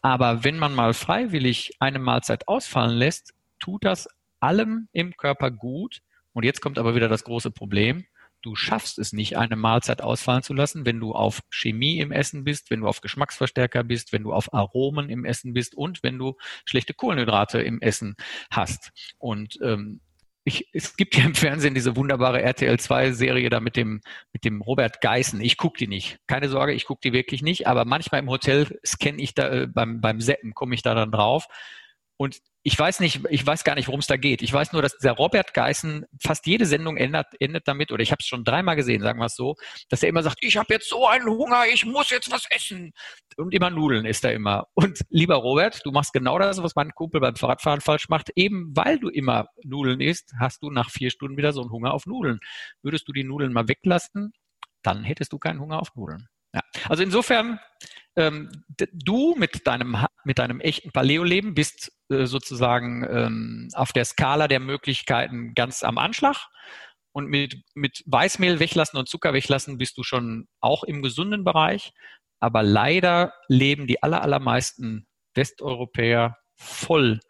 [0.00, 4.08] Aber wenn man mal freiwillig eine Mahlzeit ausfallen lässt, tut das
[4.40, 6.00] allem im Körper gut.
[6.32, 8.06] Und jetzt kommt aber wieder das große Problem.
[8.42, 12.44] Du schaffst es nicht, eine Mahlzeit ausfallen zu lassen, wenn du auf Chemie im Essen
[12.44, 16.18] bist, wenn du auf Geschmacksverstärker bist, wenn du auf Aromen im Essen bist und wenn
[16.18, 18.14] du schlechte Kohlenhydrate im Essen
[18.50, 18.92] hast.
[19.18, 20.00] Und ähm,
[20.46, 24.00] ich, es gibt ja im Fernsehen diese wunderbare RTL 2 Serie da mit dem,
[24.32, 25.40] mit dem Robert Geißen.
[25.40, 26.20] Ich gucke die nicht.
[26.28, 27.66] Keine Sorge, ich gucke die wirklich nicht.
[27.66, 31.10] Aber manchmal im Hotel scanne ich da, äh, beim, beim Seppen komme ich da dann
[31.10, 31.48] drauf.
[32.18, 34.42] Und ich weiß nicht, ich weiß gar nicht, worum es da geht.
[34.42, 38.10] Ich weiß nur, dass der Robert Geißen fast jede Sendung endet, endet damit, oder ich
[38.10, 39.54] habe es schon dreimal gesehen, sagen wir es so,
[39.88, 42.92] dass er immer sagt, ich habe jetzt so einen Hunger, ich muss jetzt was essen.
[43.36, 44.66] Und immer Nudeln ist er immer.
[44.74, 48.30] Und lieber Robert, du machst genau das, was mein Kumpel beim Fahrradfahren falsch macht.
[48.34, 51.92] Eben weil du immer Nudeln isst, hast du nach vier Stunden wieder so einen Hunger
[51.92, 52.40] auf Nudeln.
[52.82, 54.32] Würdest du die Nudeln mal weglassen,
[54.82, 56.28] dann hättest du keinen Hunger auf Nudeln.
[56.54, 56.62] Ja.
[56.88, 57.60] Also insofern,
[58.16, 58.50] ähm,
[58.92, 64.60] du mit deinem, mit deinem echten Paleo-Leben bist äh, sozusagen ähm, auf der Skala der
[64.60, 66.48] Möglichkeiten ganz am Anschlag.
[67.12, 71.92] Und mit, mit Weißmehl weglassen und Zucker weglassen bist du schon auch im gesunden Bereich.
[72.40, 77.20] Aber leider leben die aller, allermeisten Westeuropäer voll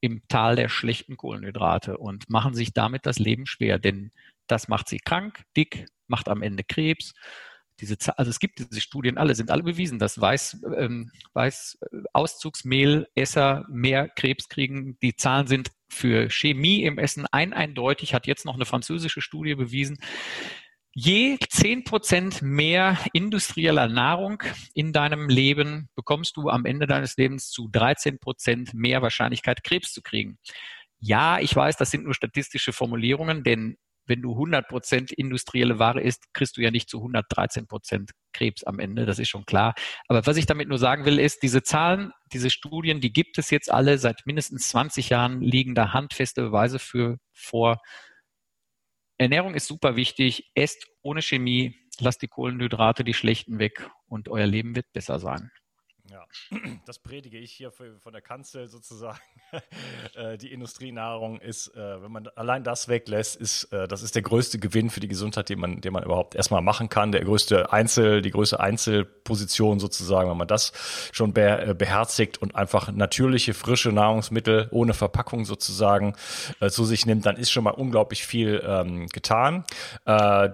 [0.00, 4.10] im Tal der schlechten Kohlenhydrate und machen sich damit das Leben schwer, denn
[4.48, 7.14] das macht sie krank, dick, macht am Ende Krebs
[7.82, 11.78] diese, also es gibt diese Studien, alle sind alle bewiesen, dass Weiß, ähm, Weiß
[12.12, 14.96] Auszugsmehl Esser mehr Krebs kriegen.
[15.02, 19.56] Die Zahlen sind für Chemie im Essen ein eindeutig, hat jetzt noch eine französische Studie
[19.56, 19.98] bewiesen.
[20.94, 24.42] Je zehn Prozent mehr industrieller Nahrung
[24.74, 29.92] in deinem Leben bekommst du am Ende deines Lebens zu 13 Prozent mehr Wahrscheinlichkeit, Krebs
[29.92, 30.38] zu kriegen.
[31.00, 33.76] Ja, ich weiß, das sind nur statistische Formulierungen, denn
[34.12, 38.62] wenn du 100 Prozent industrielle Ware isst, kriegst du ja nicht zu 113 Prozent Krebs
[38.62, 39.74] am Ende, das ist schon klar.
[40.06, 43.48] Aber was ich damit nur sagen will, ist, diese Zahlen, diese Studien, die gibt es
[43.48, 47.80] jetzt alle seit mindestens 20 Jahren, liegen da handfeste Beweise für vor.
[49.16, 54.46] Ernährung ist super wichtig, esst ohne Chemie, lasst die Kohlenhydrate, die schlechten weg und euer
[54.46, 55.50] Leben wird besser sein.
[56.12, 56.26] Ja,
[56.86, 59.18] das predige ich hier von der Kanzel sozusagen.
[60.14, 64.22] Äh, die Industrienahrung ist, äh, wenn man allein das weglässt, ist, äh, das ist der
[64.22, 67.12] größte Gewinn für die Gesundheit, den man, den man überhaupt erstmal machen kann.
[67.12, 70.72] Der größte Einzel, die größte Einzelposition sozusagen, wenn man das
[71.12, 76.14] schon beherzigt und einfach natürliche, frische Nahrungsmittel ohne Verpackung sozusagen
[76.68, 79.64] zu sich nimmt, dann ist schon mal unglaublich viel ähm, getan.
[80.04, 80.12] du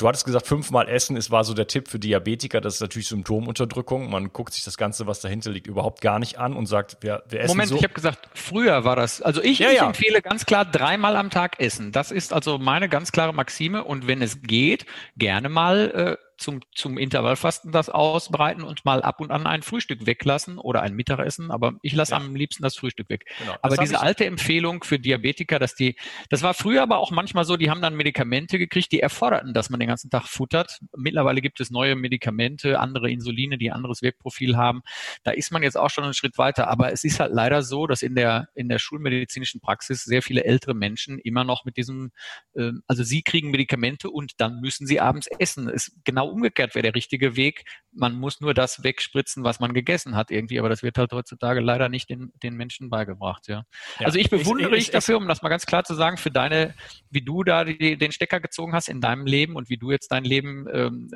[0.08, 4.10] hattest gesagt, fünfmal essen, es war so der Tipp für Diabetiker, das ist natürlich Symptomunterdrückung.
[4.10, 6.98] Man guckt sich das Ganze, was dahinter Ganze liegt überhaupt gar nicht an und sagt,
[7.00, 7.76] wir, wir essen Moment, so.
[7.76, 9.22] ich habe gesagt, früher war das.
[9.22, 9.86] Also ich, ja, ich ja.
[9.86, 11.92] empfehle ganz klar dreimal am Tag essen.
[11.92, 13.84] Das ist also meine ganz klare Maxime.
[13.84, 14.86] Und wenn es geht,
[15.16, 20.06] gerne mal äh, zum, zum Intervallfasten das ausbreiten und mal ab und an ein Frühstück
[20.06, 22.18] weglassen oder ein Mittagessen, aber ich lasse ja.
[22.18, 23.24] am liebsten das Frühstück weg.
[23.38, 25.96] Genau, aber diese alte Empfehlung für Diabetiker, dass die,
[26.30, 29.70] das war früher aber auch manchmal so, die haben dann Medikamente gekriegt, die erforderten, dass
[29.70, 30.78] man den ganzen Tag futtert.
[30.96, 34.82] Mittlerweile gibt es neue Medikamente, andere Insuline, die anderes Wirkprofil haben.
[35.24, 36.68] Da ist man jetzt auch schon einen Schritt weiter.
[36.68, 40.44] Aber es ist halt leider so, dass in der, in der schulmedizinischen Praxis sehr viele
[40.44, 42.12] ältere Menschen immer noch mit diesem,
[42.54, 45.68] äh, also sie kriegen Medikamente und dann müssen sie abends essen.
[45.68, 47.64] Ist genau genau umgekehrt wäre der richtige Weg.
[47.92, 51.60] Man muss nur das wegspritzen, was man gegessen hat irgendwie, aber das wird halt heutzutage
[51.60, 53.64] leider nicht den, den Menschen beigebracht, ja.
[53.98, 54.06] ja.
[54.06, 56.74] Also ich bewundere dich dafür, um das mal ganz klar zu sagen, für deine,
[57.10, 60.08] wie du da die, den Stecker gezogen hast in deinem Leben und wie du jetzt
[60.08, 61.08] dein Leben ähm,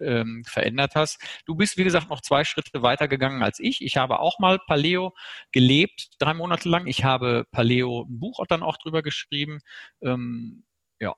[0.00, 1.20] äh, äh, verändert hast.
[1.44, 3.82] Du bist, wie gesagt, noch zwei Schritte weiter gegangen als ich.
[3.82, 5.14] Ich habe auch mal Paleo
[5.52, 6.86] gelebt, drei Monate lang.
[6.86, 9.60] Ich habe Paleo ein Buch dann auch drüber geschrieben.
[10.02, 10.64] Ähm,
[10.98, 11.14] ja,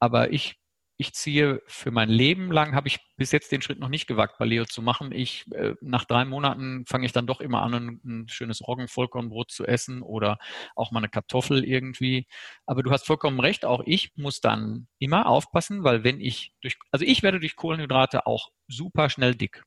[0.00, 0.61] aber ich
[0.96, 4.38] ich ziehe für mein Leben lang, habe ich bis jetzt den Schritt noch nicht gewagt,
[4.38, 5.12] Paleo zu machen.
[5.12, 9.50] Ich, äh, nach drei Monaten fange ich dann doch immer an, ein, ein schönes Roggenvollkornbrot
[9.50, 10.38] zu essen oder
[10.76, 12.26] auch mal eine Kartoffel irgendwie.
[12.66, 16.76] Aber du hast vollkommen recht, auch ich muss dann immer aufpassen, weil wenn ich durch,
[16.90, 19.64] also ich werde durch Kohlenhydrate auch super schnell dick.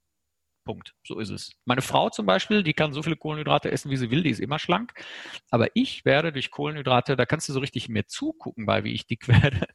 [0.65, 0.95] Punkt.
[1.05, 1.51] So ist es.
[1.65, 4.39] Meine Frau zum Beispiel, die kann so viele Kohlenhydrate essen, wie sie will, die ist
[4.39, 4.93] immer schlank.
[5.51, 9.05] Aber ich werde durch Kohlenhydrate, da kannst du so richtig mir zugucken bei, wie ich
[9.05, 9.67] dick werde.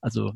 [0.00, 0.32] Also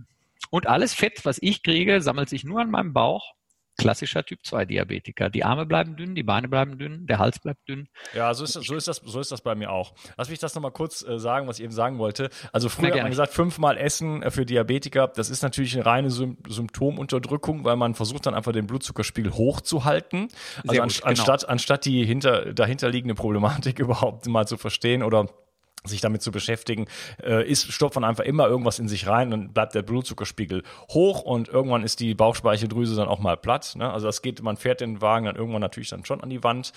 [0.55, 3.33] und alles Fett, was ich kriege, sammelt sich nur an meinem Bauch.
[3.77, 5.29] klassischer Typ 2 Diabetiker.
[5.29, 7.89] Die Arme bleiben dünn, die Beine bleiben dünn, der Hals bleibt dünn.
[8.15, 9.95] Ja, so ist, so ist, das, so ist das bei mir auch.
[10.17, 12.31] Lass mich das nochmal kurz äh, sagen, was ich eben sagen wollte.
[12.53, 16.11] Also früher hat man gesagt, fünfmal Essen äh, für Diabetiker, das ist natürlich eine reine
[16.13, 20.29] Sym Symptomunterdrückung, weil man versucht dann einfach den Blutzuckerspiegel hochzuhalten.
[20.69, 21.51] Also an, gut, anstatt, genau.
[21.51, 25.27] anstatt die hinter, dahinterliegende Problematik überhaupt mal zu verstehen oder
[25.85, 26.87] sich damit zu beschäftigen,
[27.23, 31.23] äh, ist, stopft man einfach immer irgendwas in sich rein und bleibt der Blutzuckerspiegel hoch
[31.23, 33.75] und irgendwann ist die Bauchspeicheldrüse dann auch mal platt.
[33.77, 33.93] Ne?
[33.93, 36.73] Also das geht, man fährt den Wagen dann irgendwann natürlich dann schon an die Wand.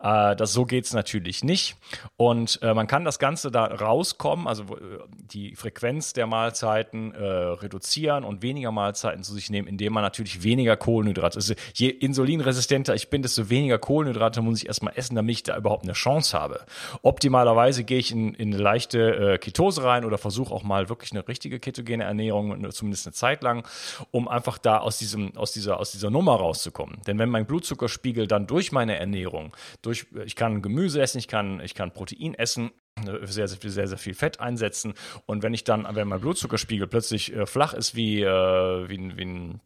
[0.00, 1.76] Äh, das so geht's natürlich nicht.
[2.16, 7.24] Und äh, man kann das Ganze da rauskommen, also äh, die Frequenz der Mahlzeiten äh,
[7.24, 11.36] reduzieren und weniger Mahlzeiten zu sich nehmen, indem man natürlich weniger Kohlenhydrate.
[11.36, 15.56] Also je insulinresistenter ich bin, desto weniger Kohlenhydrate muss ich erstmal essen, damit ich da
[15.56, 16.60] überhaupt eine Chance habe.
[17.02, 21.12] Optimalerweise gehe ich in, in eine leichte äh, Ketose rein oder versuche auch mal wirklich
[21.12, 23.66] eine richtige ketogene Ernährung, zumindest eine Zeit lang,
[24.10, 27.00] um einfach da aus diesem, aus dieser, aus dieser Nummer rauszukommen.
[27.06, 31.60] Denn wenn mein Blutzuckerspiegel dann durch meine Ernährung, durch, ich kann Gemüse essen, ich kann,
[31.60, 32.70] ich kann Protein essen,
[33.06, 34.94] äh, sehr, sehr, sehr, sehr viel Fett einsetzen.
[35.26, 39.24] Und wenn ich dann, wenn mein Blutzuckerspiegel plötzlich äh, flach ist wie, äh, wie, wie
[39.24, 39.60] ein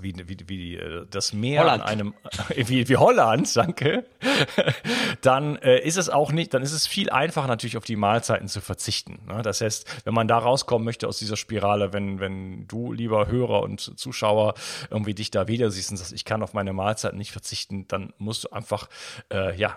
[0.00, 1.82] wie, wie, wie äh, das Meer Holland.
[1.82, 2.14] an einem
[2.56, 4.04] wie, wie Holland, danke,
[5.20, 8.48] dann äh, ist es auch nicht, dann ist es viel einfacher natürlich auf die Mahlzeiten
[8.48, 9.20] zu verzichten.
[9.26, 9.42] Ne?
[9.42, 13.62] Das heißt, wenn man da rauskommen möchte aus dieser Spirale, wenn wenn du lieber Hörer
[13.62, 14.54] und Zuschauer
[14.90, 18.12] irgendwie dich da wieder siehst und sagst, ich kann auf meine Mahlzeiten nicht verzichten, dann
[18.18, 18.88] musst du einfach
[19.32, 19.76] äh, ja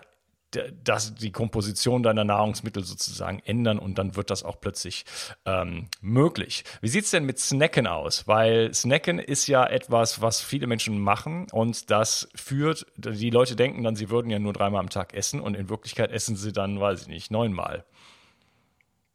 [0.84, 5.06] das, die Komposition deiner Nahrungsmittel sozusagen ändern und dann wird das auch plötzlich
[5.46, 6.64] ähm, möglich.
[6.82, 8.28] Wie sieht's denn mit Snacken aus?
[8.28, 13.84] Weil Snacken ist ja etwas, was viele Menschen machen und das führt, die Leute denken
[13.84, 16.80] dann, sie würden ja nur dreimal am Tag essen und in Wirklichkeit essen sie dann,
[16.80, 17.86] weiß ich nicht, neunmal.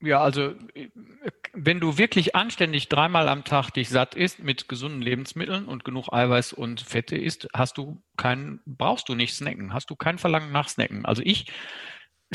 [0.02, 0.54] Ja, also
[1.54, 6.12] wenn du wirklich anständig dreimal am Tag dich satt isst mit gesunden Lebensmitteln und genug
[6.12, 10.50] Eiweiß und Fette isst, hast du keinen, brauchst du nicht snacken, hast du kein Verlangen
[10.50, 11.04] nach snacken.
[11.06, 11.46] Also ich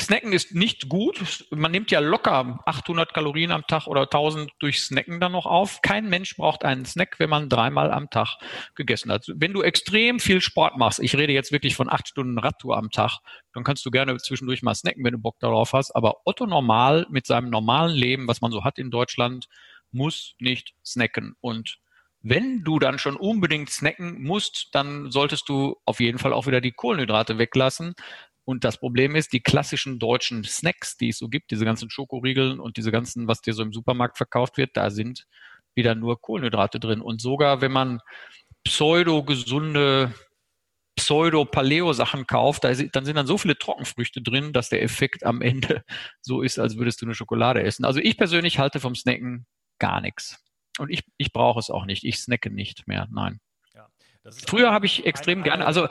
[0.00, 1.46] Snacken ist nicht gut.
[1.50, 5.82] Man nimmt ja locker 800 Kalorien am Tag oder 1000 durch Snacken dann noch auf.
[5.82, 8.38] Kein Mensch braucht einen Snack, wenn man dreimal am Tag
[8.76, 9.26] gegessen hat.
[9.34, 12.90] Wenn du extrem viel Sport machst, ich rede jetzt wirklich von acht Stunden Radtour am
[12.90, 13.18] Tag,
[13.52, 15.90] dann kannst du gerne zwischendurch mal snacken, wenn du Bock darauf hast.
[15.96, 19.48] Aber Otto normal mit seinem normalen Leben, was man so hat in Deutschland,
[19.90, 21.34] muss nicht snacken.
[21.40, 21.78] Und
[22.20, 26.60] wenn du dann schon unbedingt snacken musst, dann solltest du auf jeden Fall auch wieder
[26.60, 27.94] die Kohlenhydrate weglassen,
[28.48, 32.60] und das Problem ist, die klassischen deutschen Snacks, die es so gibt, diese ganzen Schokoriegeln
[32.60, 35.26] und diese ganzen, was dir so im Supermarkt verkauft wird, da sind
[35.74, 37.02] wieder nur Kohlenhydrate drin.
[37.02, 38.00] Und sogar wenn man
[38.64, 40.14] pseudo-gesunde
[40.96, 45.42] Pseudo-Paleo-Sachen kauft, da ist, dann sind dann so viele Trockenfrüchte drin, dass der Effekt am
[45.42, 45.84] Ende
[46.22, 47.84] so ist, als würdest du eine Schokolade essen.
[47.84, 49.46] Also ich persönlich halte vom Snacken
[49.78, 50.42] gar nichts.
[50.78, 52.02] Und ich, ich brauche es auch nicht.
[52.02, 53.08] Ich snacke nicht mehr.
[53.10, 53.40] Nein.
[53.74, 53.90] Ja,
[54.46, 55.86] Früher habe ich extrem gerne, also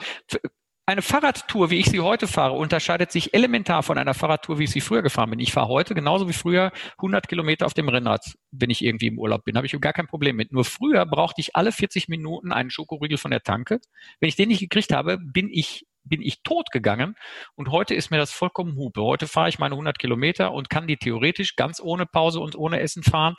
[0.88, 4.70] eine Fahrradtour, wie ich sie heute fahre, unterscheidet sich elementar von einer Fahrradtour, wie ich
[4.70, 5.38] sie früher gefahren bin.
[5.38, 9.18] Ich fahre heute genauso wie früher 100 Kilometer auf dem Rennrad, wenn ich irgendwie im
[9.18, 9.58] Urlaub bin.
[9.58, 10.50] Habe ich gar kein Problem mit.
[10.50, 13.80] Nur früher brauchte ich alle 40 Minuten einen Schokoriegel von der Tanke.
[14.18, 17.16] Wenn ich den nicht gekriegt habe, bin ich bin ich tot gegangen
[17.54, 19.02] und heute ist mir das vollkommen Hupe.
[19.02, 22.80] Heute fahre ich meine 100 Kilometer und kann die theoretisch ganz ohne Pause und ohne
[22.80, 23.34] Essen fahren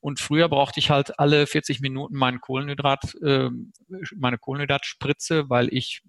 [0.00, 3.50] und früher brauchte ich halt alle 40 Minuten meinen Kohlenhydrat, äh,
[4.16, 6.00] meine Kohlenhydratspritze, weil ich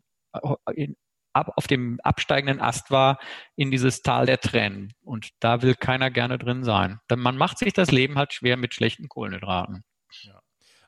[0.73, 0.95] in,
[1.33, 3.19] ab, auf dem absteigenden Ast war
[3.55, 4.93] in dieses Tal der Tränen.
[5.01, 6.99] Und da will keiner gerne drin sein.
[7.09, 9.83] Denn man macht sich das Leben halt schwer mit schlechten Kohlenhydraten.
[10.21, 10.39] Ja.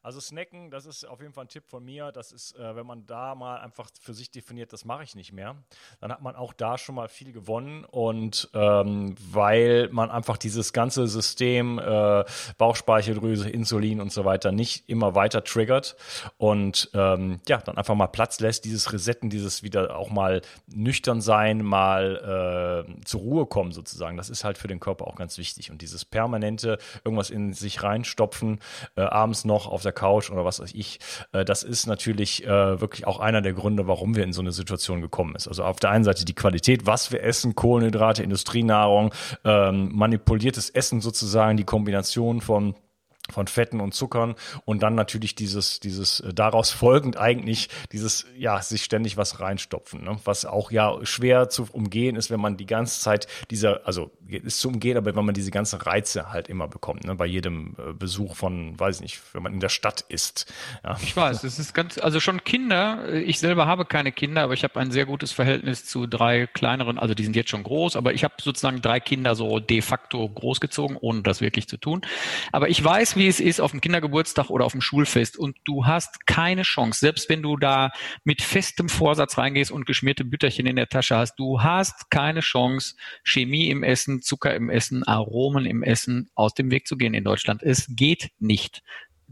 [0.08, 2.14] Also Snacken, das ist auf jeden Fall ein Tipp von mir.
[2.14, 5.34] Das ist, äh, wenn man da mal einfach für sich definiert, das mache ich nicht
[5.34, 5.58] mehr,
[6.00, 7.84] dann hat man auch da schon mal viel gewonnen.
[7.84, 12.24] Und ähm, weil man einfach dieses ganze System äh,
[12.58, 15.98] Bauchspeicheldrüse, Insulin und so weiter nicht immer weiter triggert
[16.38, 21.20] und ähm, ja, dann einfach mal Platz lässt, dieses Resetten, dieses wieder auch mal nüchtern
[21.20, 24.16] sein, mal äh, zur Ruhe kommen sozusagen.
[24.16, 25.70] Das ist halt für den Körper auch ganz wichtig.
[25.70, 28.60] Und dieses permanente irgendwas in sich reinstopfen,
[28.96, 31.00] äh, abends noch auf der Couch oder was weiß ich.
[31.34, 34.52] Äh, das ist natürlich äh, wirklich auch einer der Gründe, warum wir in so eine
[34.52, 35.48] Situation gekommen ist.
[35.48, 41.02] Also auf der einen Seite die Qualität, was wir essen, Kohlenhydrate, Industrienahrung, ähm, manipuliertes Essen
[41.02, 42.76] sozusagen, die Kombination von
[43.32, 48.62] von Fetten und Zuckern und dann natürlich dieses, dieses äh, daraus folgend eigentlich dieses, ja,
[48.62, 50.20] sich ständig was reinstopfen, ne?
[50.24, 54.60] was auch ja schwer zu umgehen ist, wenn man die ganze Zeit dieser, also ist
[54.60, 57.16] zu umgehen, aber wenn man diese ganzen Reize halt immer bekommt, ne?
[57.16, 60.52] bei jedem äh, Besuch von, weiß ich nicht, wenn man in der Stadt ist.
[60.84, 60.98] Ja.
[61.02, 64.54] Ich weiß, es ist ganz, also schon Kinder, äh, ich selber habe keine Kinder, aber
[64.54, 67.96] ich habe ein sehr gutes Verhältnis zu drei kleineren, also die sind jetzt schon groß,
[67.96, 72.02] aber ich habe sozusagen drei Kinder so de facto großgezogen, ohne das wirklich zu tun.
[72.52, 75.38] Aber ich weiß, wie es ist auf dem Kindergeburtstag oder auf dem Schulfest.
[75.38, 77.92] Und du hast keine Chance, selbst wenn du da
[78.24, 82.96] mit festem Vorsatz reingehst und geschmierte Bütterchen in der Tasche hast, du hast keine Chance,
[83.24, 87.24] Chemie im Essen, Zucker im Essen, Aromen im Essen aus dem Weg zu gehen in
[87.24, 87.64] Deutschland.
[87.64, 88.84] Es geht nicht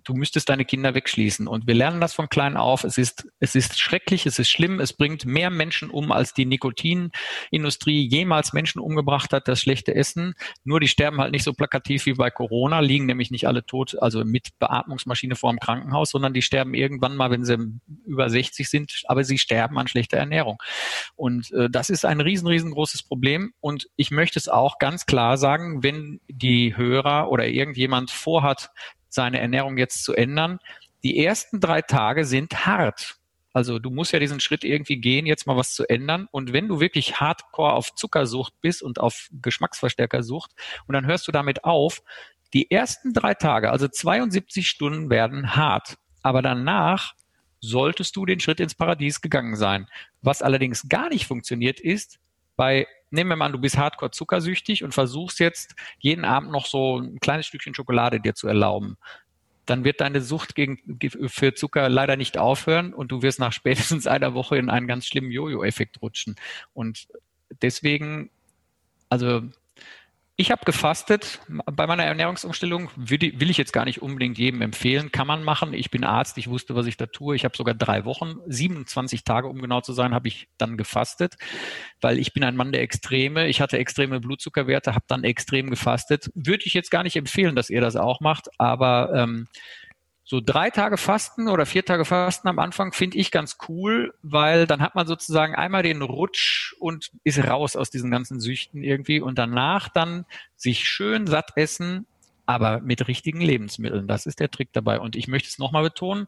[0.05, 1.47] du müsstest deine Kinder wegschließen.
[1.47, 2.83] Und wir lernen das von klein auf.
[2.83, 6.45] Es ist, es ist schrecklich, es ist schlimm, es bringt mehr Menschen um, als die
[6.45, 10.35] Nikotinindustrie jemals Menschen umgebracht hat, das schlechte Essen.
[10.63, 13.97] Nur die sterben halt nicht so plakativ wie bei Corona, liegen nämlich nicht alle tot,
[13.99, 17.57] also mit Beatmungsmaschine vor dem Krankenhaus, sondern die sterben irgendwann mal, wenn sie
[18.05, 20.57] über 60 sind, aber sie sterben an schlechter Ernährung.
[21.15, 23.53] Und äh, das ist ein riesen, riesengroßes Problem.
[23.59, 28.69] Und ich möchte es auch ganz klar sagen, wenn die Hörer oder irgendjemand vorhat,
[29.15, 30.59] seine Ernährung jetzt zu ändern.
[31.03, 33.17] Die ersten drei Tage sind hart.
[33.53, 36.27] Also du musst ja diesen Schritt irgendwie gehen, jetzt mal was zu ändern.
[36.31, 40.51] Und wenn du wirklich hardcore auf Zuckersucht bist und auf Geschmacksverstärkersucht
[40.87, 42.01] und dann hörst du damit auf,
[42.53, 45.95] die ersten drei Tage, also 72 Stunden werden hart.
[46.21, 47.13] Aber danach
[47.61, 49.87] solltest du den Schritt ins Paradies gegangen sein.
[50.21, 52.19] Was allerdings gar nicht funktioniert ist,
[52.55, 56.65] bei nehmen wir mal an, du bist hardcore zuckersüchtig und versuchst jetzt jeden Abend noch
[56.65, 58.97] so ein kleines Stückchen Schokolade dir zu erlauben.
[59.65, 64.05] Dann wird deine Sucht gegen, für Zucker leider nicht aufhören und du wirst nach spätestens
[64.05, 66.35] einer Woche in einen ganz schlimmen Jojo-Effekt rutschen.
[66.73, 67.07] Und
[67.61, 68.29] deswegen,
[69.09, 69.41] also
[70.37, 75.27] ich habe gefastet bei meiner Ernährungsumstellung, will, ich jetzt gar nicht unbedingt jedem empfehlen, kann
[75.27, 75.73] man machen.
[75.73, 77.37] Ich bin Arzt, ich wusste, was ich da tue.
[77.37, 81.35] Ich habe sogar drei Wochen, 27 Tage, um genau zu sein, habe ich dann gefastet,
[82.01, 83.47] weil ich bin ein Mann der Extreme.
[83.47, 86.29] Ich hatte extreme Blutzuckerwerte, habe dann extrem gefastet.
[86.35, 89.47] Würde ich jetzt gar nicht empfehlen, dass ihr das auch macht, aber ähm,
[90.27, 94.65] so drei Tage Fasten oder vier Tage Fasten am Anfang finde ich ganz cool, weil
[94.65, 99.21] dann hat man sozusagen einmal den Rutsch und ist raus aus diesen ganzen Süchten irgendwie
[99.21, 102.07] und danach dann sich schön satt essen,
[102.47, 104.07] aber mit richtigen Lebensmitteln.
[104.07, 104.99] Das ist der Trick dabei.
[104.99, 106.25] Und ich möchte es nochmal betonen,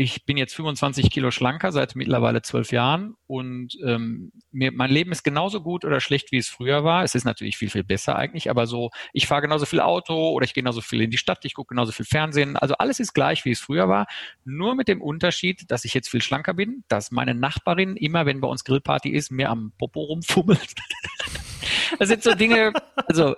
[0.00, 5.10] ich bin jetzt 25 Kilo schlanker seit mittlerweile zwölf Jahren und ähm, mir, mein Leben
[5.10, 7.02] ist genauso gut oder schlecht, wie es früher war.
[7.02, 10.44] Es ist natürlich viel, viel besser eigentlich, aber so, ich fahre genauso viel Auto oder
[10.44, 12.56] ich gehe genauso viel in die Stadt, ich gucke genauso viel Fernsehen.
[12.56, 14.06] Also alles ist gleich, wie es früher war.
[14.44, 18.40] Nur mit dem Unterschied, dass ich jetzt viel schlanker bin, dass meine Nachbarin immer, wenn
[18.40, 20.74] bei uns Grillparty ist, mir am Popo rumfummelt.
[21.98, 22.72] das sind so Dinge,
[23.06, 23.36] also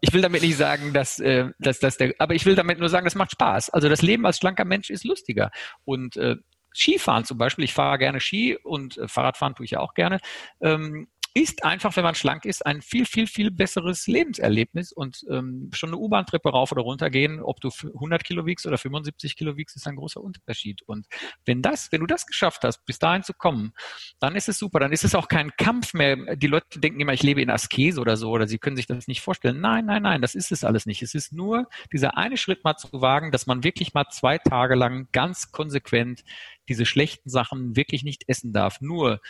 [0.00, 2.88] ich will damit nicht sagen, dass, äh, dass dass der, aber ich will damit nur
[2.88, 3.70] sagen, das macht Spaß.
[3.70, 5.50] Also das Leben als schlanker Mensch ist lustiger.
[5.84, 6.36] Und äh,
[6.74, 10.20] Skifahren zum Beispiel, ich fahre gerne Ski und äh, Fahrradfahren tue ich ja auch gerne.
[10.60, 15.70] Ähm, ist einfach, wenn man schlank ist, ein viel, viel, viel besseres Lebenserlebnis und ähm,
[15.72, 19.56] schon eine U-Bahn-Treppe rauf oder runter gehen, ob du 100 Kilo wiegst oder 75 Kilo
[19.56, 20.82] wiegst, ist ein großer Unterschied.
[20.82, 21.06] Und
[21.44, 23.72] wenn das, wenn du das geschafft hast, bis dahin zu kommen,
[24.18, 24.80] dann ist es super.
[24.80, 26.36] Dann ist es auch kein Kampf mehr.
[26.36, 29.06] Die Leute denken immer, ich lebe in Askese oder so oder sie können sich das
[29.06, 29.60] nicht vorstellen.
[29.60, 31.02] Nein, nein, nein, das ist es alles nicht.
[31.02, 34.74] Es ist nur dieser eine Schritt mal zu wagen, dass man wirklich mal zwei Tage
[34.74, 36.24] lang ganz konsequent
[36.68, 38.80] diese schlechten Sachen wirklich nicht essen darf.
[38.80, 39.20] Nur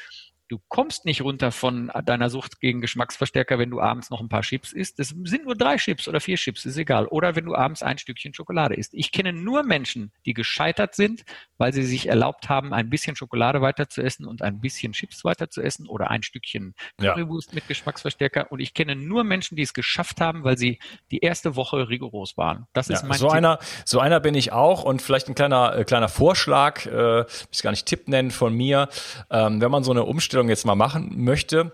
[0.51, 4.43] Du kommst nicht runter von deiner Sucht gegen Geschmacksverstärker, wenn du abends noch ein paar
[4.43, 4.99] Chips isst.
[4.99, 7.07] Das sind nur drei Chips oder vier Chips, ist egal.
[7.07, 8.93] Oder wenn du abends ein Stückchen Schokolade isst.
[8.93, 11.23] Ich kenne nur Menschen, die gescheitert sind,
[11.57, 15.25] weil sie sich erlaubt haben, ein bisschen Schokolade weiter zu essen und ein bisschen Chips
[15.25, 17.55] weiter zu essen oder ein Stückchen Currywurst ja.
[17.55, 18.51] mit Geschmacksverstärker.
[18.51, 20.81] Und ich kenne nur Menschen, die es geschafft haben, weil sie
[21.13, 22.67] die erste Woche rigoros waren.
[22.73, 23.37] Das ja, ist mein so Tipp.
[23.37, 24.83] einer, so einer bin ich auch.
[24.83, 28.89] Und vielleicht ein kleiner, äh, kleiner Vorschlag, äh, ich gar nicht Tipp nennen von mir.
[29.31, 31.73] Ähm, wenn man so eine Umstellung Umstellung jetzt mal machen möchte,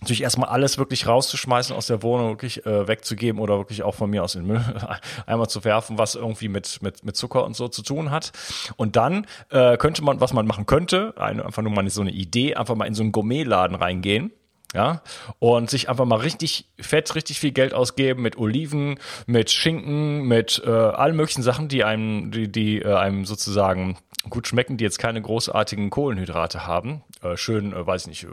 [0.00, 4.08] natürlich erstmal alles wirklich rauszuschmeißen aus der Wohnung, wirklich äh, wegzugeben oder wirklich auch von
[4.08, 4.64] mir aus in den Müll
[5.26, 8.30] einmal zu werfen, was irgendwie mit, mit, mit Zucker und so zu tun hat.
[8.76, 12.54] Und dann äh, könnte man, was man machen könnte, einfach nur mal so eine Idee,
[12.54, 14.30] einfach mal in so einen Gourmetladen reingehen.
[14.74, 15.00] Ja,
[15.38, 20.62] und sich einfach mal richtig fett, richtig viel Geld ausgeben mit Oliven, mit Schinken, mit
[20.62, 23.96] äh, allen möglichen Sachen, die einem, die, die äh, einem sozusagen
[24.28, 27.02] gut schmecken, die jetzt keine großartigen Kohlenhydrate haben.
[27.22, 28.28] Äh, schön, äh, weiß nicht, äh,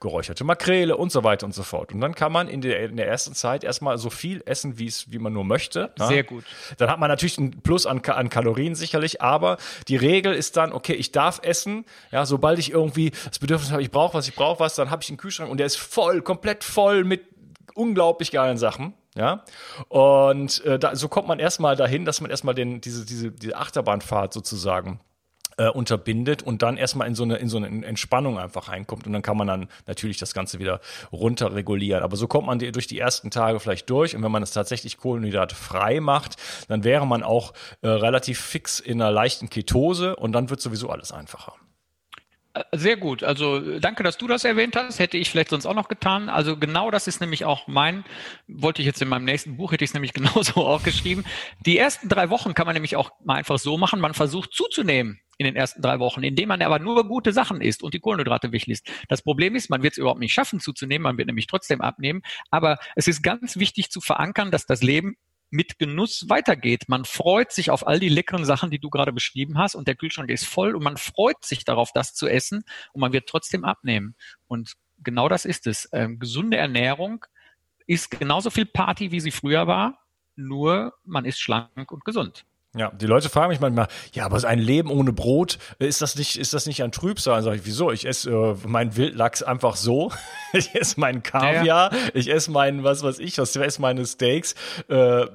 [0.00, 1.92] geräucherte Makrele und so weiter und so fort.
[1.92, 4.86] Und dann kann man in der, in der ersten Zeit erstmal so viel essen, wie
[4.86, 5.90] es, wie man nur möchte.
[5.98, 6.06] Ne?
[6.06, 6.44] Sehr gut.
[6.76, 9.56] Dann hat man natürlich einen Plus an, an Kalorien sicherlich, aber
[9.88, 11.84] die Regel ist dann, okay, ich darf essen.
[12.10, 15.02] Ja, sobald ich irgendwie das Bedürfnis habe, ich brauche was, ich brauche was, dann habe
[15.02, 17.22] ich einen Kühlschrank und der ist voll, komplett voll mit
[17.74, 18.94] unglaublich geilen Sachen.
[19.16, 19.44] Ja,
[19.88, 23.56] und äh, da, so kommt man erstmal dahin, dass man erstmal den, diese, diese, diese
[23.56, 25.00] Achterbahnfahrt sozusagen
[25.58, 29.12] äh, unterbindet und dann erstmal in so eine in so eine Entspannung einfach reinkommt und
[29.12, 32.02] dann kann man dann natürlich das Ganze wieder runter regulieren.
[32.02, 34.98] Aber so kommt man durch die ersten Tage vielleicht durch und wenn man es tatsächlich
[34.98, 36.36] Kohlenhydrat frei macht,
[36.68, 37.52] dann wäre man auch
[37.82, 41.54] äh, relativ fix in einer leichten Ketose und dann wird sowieso alles einfacher.
[42.72, 43.22] Sehr gut.
[43.22, 44.98] Also danke, dass du das erwähnt hast.
[44.98, 46.28] Hätte ich vielleicht sonst auch noch getan.
[46.28, 48.04] Also genau das ist nämlich auch mein,
[48.46, 51.24] wollte ich jetzt in meinem nächsten Buch, hätte ich es nämlich genauso auch geschrieben.
[51.66, 54.00] Die ersten drei Wochen kann man nämlich auch mal einfach so machen.
[54.00, 57.82] Man versucht zuzunehmen in den ersten drei Wochen, indem man aber nur gute Sachen isst
[57.82, 58.90] und die Kohlenhydrate weglässt.
[59.08, 62.22] Das Problem ist, man wird es überhaupt nicht schaffen zuzunehmen, man wird nämlich trotzdem abnehmen.
[62.50, 65.16] Aber es ist ganz wichtig zu verankern, dass das Leben
[65.50, 66.88] mit Genuss weitergeht.
[66.88, 69.96] Man freut sich auf all die leckeren Sachen, die du gerade beschrieben hast und der
[69.96, 73.64] Kühlschrank ist voll und man freut sich darauf, das zu essen und man wird trotzdem
[73.64, 74.14] abnehmen.
[74.46, 75.88] Und genau das ist es.
[75.92, 77.24] Ähm, gesunde Ernährung
[77.86, 79.98] ist genauso viel Party, wie sie früher war,
[80.36, 82.44] nur man ist schlank und gesund.
[82.76, 86.38] Ja, die Leute fragen mich manchmal, ja, aber ein Leben ohne Brot, ist das nicht,
[86.38, 87.36] ist das nicht ein Trübsal?
[87.36, 87.90] Dann sage ich, wieso?
[87.90, 90.12] Ich esse äh, meinen Wildlachs einfach so.
[90.52, 94.04] ich esse meinen Kaviar, ja, ich esse meinen, was weiß ich, was, ich esse meine
[94.04, 94.54] Steaks.
[94.88, 95.26] Äh,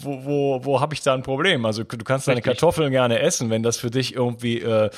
[0.00, 1.64] wo wo, wo habe ich da ein Problem?
[1.64, 2.54] Also du kannst deine Richtig.
[2.54, 4.90] Kartoffeln gerne essen, wenn das für dich irgendwie äh,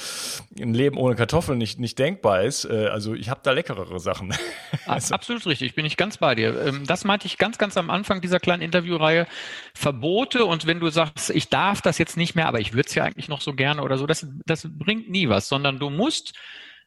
[0.58, 2.64] ein Leben ohne Kartoffeln nicht, nicht denkbar ist.
[2.64, 4.34] Äh, also ich habe da leckerere Sachen.
[4.86, 5.14] also.
[5.14, 6.58] Absolut richtig, bin ich ganz bei dir.
[6.66, 9.26] Ähm, das meinte ich ganz, ganz am Anfang dieser kleinen Interviewreihe.
[9.74, 12.94] Verbote und wenn du sagst, ich darf das jetzt nicht mehr, aber ich würde es
[12.94, 14.06] ja eigentlich noch so gerne oder so.
[14.06, 16.34] Das, das bringt nie was, sondern du musst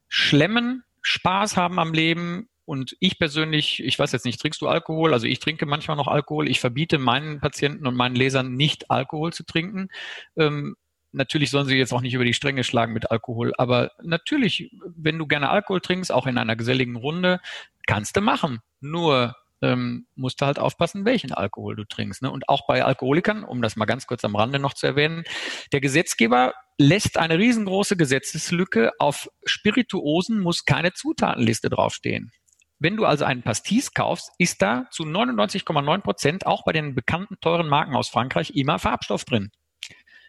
[0.07, 2.49] schlemmen, Spaß haben am Leben.
[2.65, 5.13] Und ich persönlich, ich weiß jetzt nicht, trinkst du Alkohol?
[5.13, 6.49] Also ich trinke manchmal noch Alkohol.
[6.49, 9.89] Ich verbiete meinen Patienten und meinen Lesern nicht Alkohol zu trinken.
[10.35, 10.75] Ähm,
[11.11, 15.17] natürlich sollen sie jetzt auch nicht über die Stränge schlagen mit Alkohol, aber natürlich, wenn
[15.17, 17.39] du gerne Alkohol trinkst, auch in einer geselligen Runde,
[17.87, 18.59] kannst du machen.
[18.81, 22.21] Nur ähm, musst du halt aufpassen, welchen Alkohol du trinkst.
[22.21, 22.31] Ne?
[22.31, 25.23] Und auch bei Alkoholikern, um das mal ganz kurz am Rande noch zu erwähnen,
[25.71, 28.91] der Gesetzgeber lässt eine riesengroße Gesetzeslücke.
[28.99, 32.31] Auf Spirituosen muss keine Zutatenliste draufstehen.
[32.79, 37.37] Wenn du also einen Pastis kaufst, ist da zu 99,9 Prozent auch bei den bekannten
[37.39, 39.51] teuren Marken aus Frankreich immer Farbstoff drin.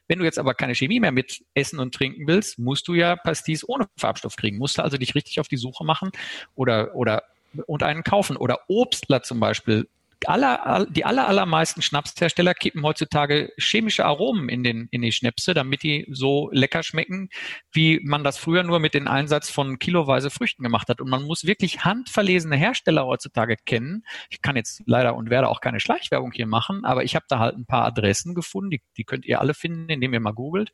[0.09, 3.17] Wenn du jetzt aber keine Chemie mehr mit essen und trinken willst, musst du ja
[3.17, 4.59] Pastis ohne Farbstoff kriegen.
[4.59, 6.11] Musst du also dich richtig auf die Suche machen
[6.55, 7.25] oder, oder
[7.67, 8.37] und einen kaufen.
[8.37, 9.89] Oder Obstler zum Beispiel
[10.25, 15.83] aller, die aller, allermeisten Schnapshersteller kippen heutzutage chemische Aromen in, den, in die Schnäpse, damit
[15.83, 17.29] die so lecker schmecken,
[17.73, 21.01] wie man das früher nur mit dem Einsatz von kiloweise Früchten gemacht hat.
[21.01, 24.05] Und man muss wirklich handverlesene Hersteller heutzutage kennen.
[24.31, 27.39] Ich kann jetzt leider und werde auch keine Schleichwerbung hier machen, aber ich habe da
[27.39, 30.71] halt ein paar Adressen gefunden, die, die könnt ihr alle finden, indem ihr mal googelt.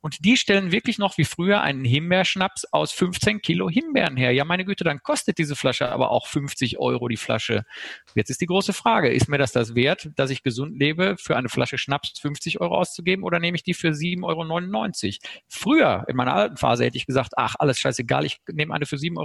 [0.00, 4.32] Und die stellen wirklich noch wie früher einen Himbeerschnaps aus 15 Kilo Himbeeren her.
[4.32, 7.64] Ja, meine Güte, dann kostet diese Flasche aber auch 50 Euro die Flasche.
[8.14, 11.16] Jetzt ist die große Frage, Frage, ist mir das das wert, dass ich gesund lebe,
[11.18, 15.32] für eine Flasche Schnaps 50 Euro auszugeben oder nehme ich die für 7,99 Euro?
[15.48, 18.96] Früher, in meiner alten Phase, hätte ich gesagt, ach, alles scheißegal, ich nehme eine für
[18.96, 19.16] 7,99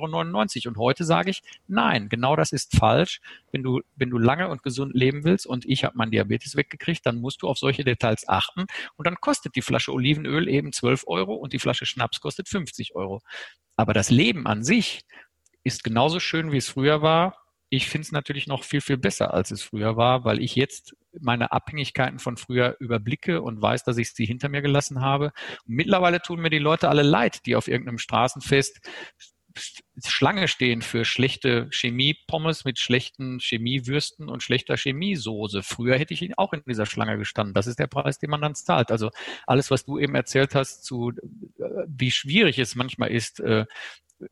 [0.66, 0.70] Euro.
[0.70, 3.20] Und heute sage ich, nein, genau das ist falsch.
[3.52, 7.06] Wenn du, wenn du lange und gesund leben willst und ich habe meinen Diabetes weggekriegt,
[7.06, 8.66] dann musst du auf solche Details achten.
[8.96, 12.96] Und dann kostet die Flasche Olivenöl eben 12 Euro und die Flasche Schnaps kostet 50
[12.96, 13.20] Euro.
[13.76, 15.02] Aber das Leben an sich
[15.66, 17.39] ist genauso schön, wie es früher war
[17.70, 20.96] ich finde es natürlich noch viel, viel besser, als es früher war, weil ich jetzt
[21.20, 25.32] meine Abhängigkeiten von früher überblicke und weiß, dass ich sie hinter mir gelassen habe.
[25.68, 28.82] Und mittlerweile tun mir die Leute alle leid, die auf irgendeinem Straßenfest
[30.06, 35.64] Schlange stehen für schlechte Chemiepommes mit schlechten Chemiewürsten und schlechter Chemiesoße.
[35.64, 37.54] Früher hätte ich auch in dieser Schlange gestanden.
[37.54, 38.92] Das ist der Preis, den man dann zahlt.
[38.92, 39.10] Also
[39.48, 43.66] alles, was du eben erzählt hast, zu äh, wie schwierig es manchmal ist, äh,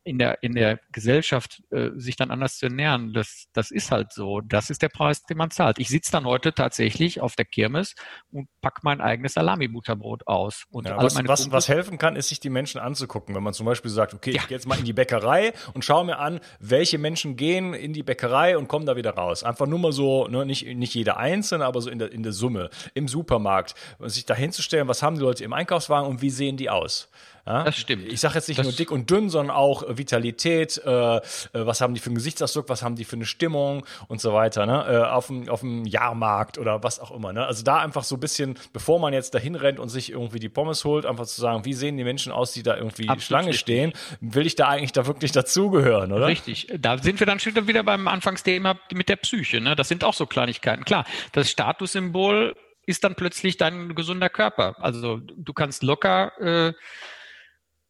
[0.04, 3.12] in der, in der Gesellschaft äh, sich dann anders zu ernähren.
[3.12, 4.40] Das, das ist halt so.
[4.40, 5.78] Das ist der Preis, den man zahlt.
[5.78, 7.94] Ich sitze dann heute tatsächlich auf der Kirmes
[8.30, 10.64] und pack mein eigenes Salami-Butterbrot aus.
[10.70, 13.34] Und ja, was, was, was helfen kann, ist, sich die Menschen anzugucken.
[13.34, 14.42] Wenn man zum Beispiel sagt, okay, ja.
[14.42, 17.92] ich gehe jetzt mal in die Bäckerei und schaue mir an, welche Menschen gehen in
[17.92, 19.42] die Bäckerei und kommen da wieder raus.
[19.42, 22.32] Einfach nur mal so, ne, nicht, nicht jeder einzelne, aber so in der, in der
[22.32, 22.70] Summe.
[22.94, 23.74] Im Supermarkt.
[24.00, 27.08] sich da hinzustellen, was haben die Leute im Einkaufswagen und wie sehen die aus?
[27.48, 27.64] Ja?
[27.64, 28.06] Das stimmt.
[28.06, 31.20] Ich sage jetzt nicht das nur dick und dünn, sondern auch äh, Vitalität, äh, äh,
[31.52, 34.66] was haben die für einen Gesichtsausdruck, was haben die für eine Stimmung und so weiter,
[34.66, 34.86] ne?
[34.88, 37.32] Äh, auf, dem, auf dem Jahrmarkt oder was auch immer.
[37.32, 37.46] Ne?
[37.46, 40.48] Also da einfach so ein bisschen, bevor man jetzt dahin rennt und sich irgendwie die
[40.48, 43.48] Pommes holt, einfach zu sagen, wie sehen die Menschen aus, die da irgendwie Absolut Schlange
[43.48, 43.60] richtig.
[43.60, 46.26] stehen, will ich da eigentlich da wirklich dazugehören, oder?
[46.26, 46.68] Richtig.
[46.78, 49.60] Da sind wir dann schon wieder beim Anfangsthema mit der Psyche.
[49.60, 49.76] Ne?
[49.76, 50.84] Das sind auch so Kleinigkeiten.
[50.84, 52.54] Klar, das Statussymbol
[52.86, 54.76] ist dann plötzlich dein gesunder Körper.
[54.78, 56.72] Also du kannst locker äh,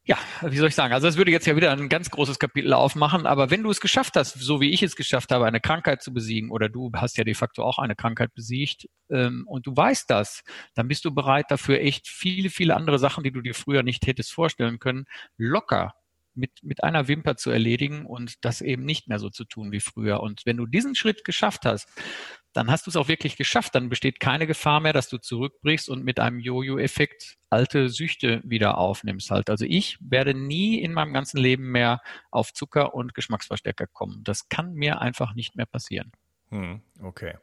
[0.08, 0.94] ja, wie soll ich sagen?
[0.94, 3.78] Also das würde jetzt ja wieder ein ganz großes Kapitel aufmachen, aber wenn du es
[3.78, 7.18] geschafft hast, so wie ich es geschafft habe, eine Krankheit zu besiegen, oder du hast
[7.18, 10.44] ja de facto auch eine Krankheit besiegt, ähm, und du weißt das,
[10.74, 14.06] dann bist du bereit dafür echt viele, viele andere Sachen, die du dir früher nicht
[14.06, 15.04] hättest vorstellen können,
[15.36, 15.92] locker
[16.34, 19.80] mit, mit einer Wimper zu erledigen und das eben nicht mehr so zu tun wie
[19.80, 20.20] früher.
[20.20, 21.86] Und wenn du diesen Schritt geschafft hast,
[22.52, 23.74] dann hast du es auch wirklich geschafft.
[23.74, 28.78] Dann besteht keine Gefahr mehr, dass du zurückbrichst und mit einem Jojo-Effekt alte Süchte wieder
[28.78, 29.50] aufnimmst halt.
[29.50, 34.22] Also ich werde nie in meinem ganzen Leben mehr auf Zucker und Geschmacksverstärker kommen.
[34.24, 36.12] Das kann mir einfach nicht mehr passieren.
[36.50, 37.34] Hm, okay.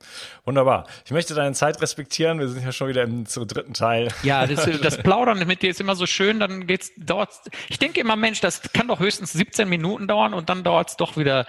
[0.45, 0.87] Wunderbar.
[1.05, 2.39] Ich möchte deine Zeit respektieren.
[2.39, 4.07] Wir sind ja schon wieder im zum dritten Teil.
[4.23, 7.29] Ja, das, das Plaudern mit dir ist immer so schön, dann geht's, dauert
[7.69, 10.97] Ich denke immer, Mensch, das kann doch höchstens 17 Minuten dauern und dann dauert es
[10.97, 11.45] doch wieder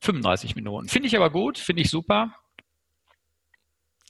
[0.00, 0.88] 35 Minuten.
[0.88, 2.34] Finde ich aber gut, finde ich super.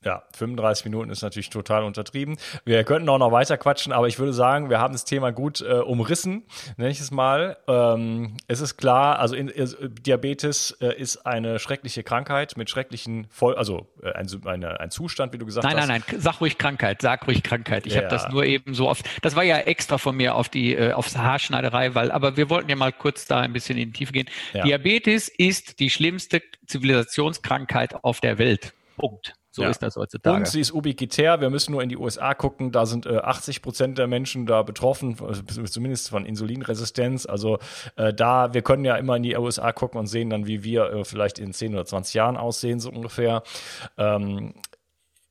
[0.05, 2.37] Ja, 35 Minuten ist natürlich total untertrieben.
[2.65, 5.63] Wir könnten auch noch weiter quatschen, aber ich würde sagen, wir haben das Thema gut
[5.63, 6.45] äh, umrissen,
[6.77, 7.57] nenne ich es mal.
[7.67, 13.27] Ähm, es ist klar, also in, äh, Diabetes äh, ist eine schreckliche Krankheit mit schrecklichen
[13.31, 15.89] Voll, also äh, ein, eine, ein Zustand, wie du gesagt nein, hast.
[15.89, 17.87] Nein, nein, nein, sag ruhig Krankheit, sag ruhig Krankheit.
[17.87, 18.01] Ich ja.
[18.01, 20.93] habe das nur eben so oft, das war ja extra von mir auf die äh,
[20.93, 24.13] aufs Haarschneiderei, weil, aber wir wollten ja mal kurz da ein bisschen in die Tiefe
[24.13, 24.29] gehen.
[24.53, 24.65] Ja.
[24.65, 28.75] Diabetes ist die schlimmste Zivilisationskrankheit auf der Welt.
[28.97, 29.35] Punkt.
[29.55, 29.69] So ja.
[29.69, 30.37] ist das heutzutage.
[30.37, 31.41] Und sie ist ubiquitär.
[31.41, 32.73] Wir müssen nur in die USA gucken.
[32.73, 37.25] Da sind äh, 80 Prozent der Menschen da betroffen, also zumindest von Insulinresistenz.
[37.25, 37.61] Also
[37.95, 40.87] äh, da, wir können ja immer in die USA gucken und sehen dann, wie wir
[40.87, 43.45] äh, vielleicht in 10 oder 20 Jahren aussehen, so ungefähr.
[43.97, 44.55] Ähm,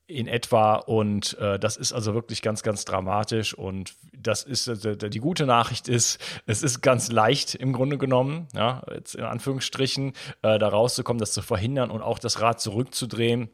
[0.07, 5.09] in etwa und äh, das ist also wirklich ganz, ganz dramatisch und das ist äh,
[5.09, 10.13] die gute Nachricht ist, es ist ganz leicht im Grunde genommen, ja, jetzt in Anführungsstrichen,
[10.43, 13.49] äh, da rauszukommen, das zu verhindern und auch das Rad zurückzudrehen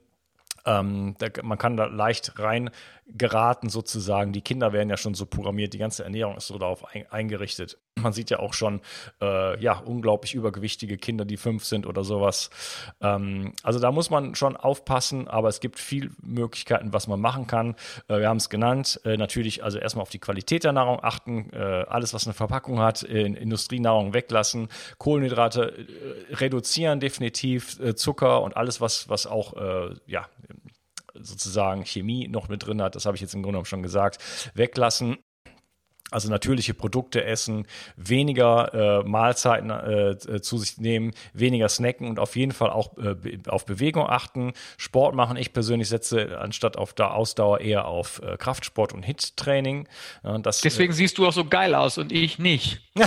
[0.66, 2.70] ähm, da, man kann da leicht rein
[3.08, 4.34] geraten sozusagen.
[4.34, 7.78] Die Kinder werden ja schon so programmiert, die ganze Ernährung ist so darauf ein, eingerichtet.
[8.02, 8.82] Man sieht ja auch schon,
[9.22, 12.50] äh, ja, unglaublich übergewichtige Kinder, die fünf sind oder sowas.
[13.02, 17.48] Ähm, also da muss man schon aufpassen, aber es gibt viele Möglichkeiten, was man machen
[17.48, 17.76] kann.
[18.08, 21.52] Äh, wir haben es genannt, äh, natürlich also erstmal auf die Qualität der Nahrung achten,
[21.54, 25.74] äh, alles, was eine Verpackung hat, in Industrienahrung weglassen, Kohlenhydrate
[26.30, 29.54] äh, reduzieren definitiv, äh, Zucker und alles, was, was auch,
[30.06, 30.28] ja,
[31.14, 34.20] sozusagen Chemie noch mit drin hat, das habe ich jetzt im Grunde genommen schon gesagt,
[34.54, 35.18] weglassen.
[36.12, 42.20] Also natürliche Produkte essen, weniger äh, Mahlzeiten äh, äh, zu sich nehmen, weniger snacken und
[42.20, 43.16] auf jeden Fall auch äh,
[43.48, 44.54] auf Bewegung achten.
[44.78, 45.38] Sport machen.
[45.38, 49.88] Ich persönlich setze anstatt auf der Ausdauer eher auf äh, Kraftsport und Hit-Training.
[50.24, 52.82] Ja, Deswegen siehst du auch so geil aus und ich nicht.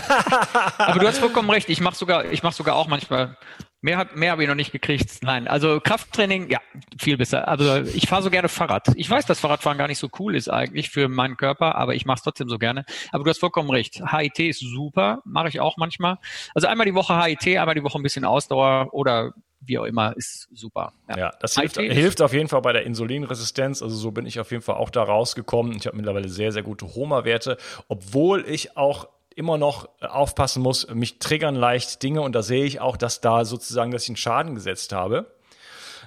[0.79, 1.69] Aber du hast vollkommen recht.
[1.69, 3.37] Ich mache sogar, ich mache sogar auch manchmal
[3.85, 5.23] Mehr, hab, mehr habe ich noch nicht gekriegt.
[5.23, 6.61] Nein, also Krafttraining, ja,
[7.01, 7.49] viel besser.
[7.49, 8.87] Also ich fahre so gerne Fahrrad.
[8.95, 12.07] Ich weiß, dass Fahrradfahren gar nicht so cool ist eigentlich für meinen Körper, aber ich
[12.07, 12.85] mache es trotzdem so gerne.
[13.11, 14.01] Aber du hast vollkommen recht.
[14.09, 16.19] HIT ist super, mache ich auch manchmal.
[16.55, 20.17] Also einmal die Woche HIT, einmal die Woche ein bisschen Ausdauer oder wie auch immer,
[20.17, 20.93] ist super.
[21.09, 23.83] Ja, ja das hilft, hilft, auf jeden Fall bei der Insulinresistenz.
[23.83, 25.77] Also so bin ich auf jeden Fall auch da rausgekommen.
[25.77, 27.59] Ich habe mittlerweile sehr, sehr gute Homa-Werte,
[27.89, 32.65] obwohl ich auch immer noch äh, aufpassen muss, mich triggern leicht Dinge und da sehe
[32.65, 35.27] ich auch, dass da sozusagen, dass ich einen Schaden gesetzt habe.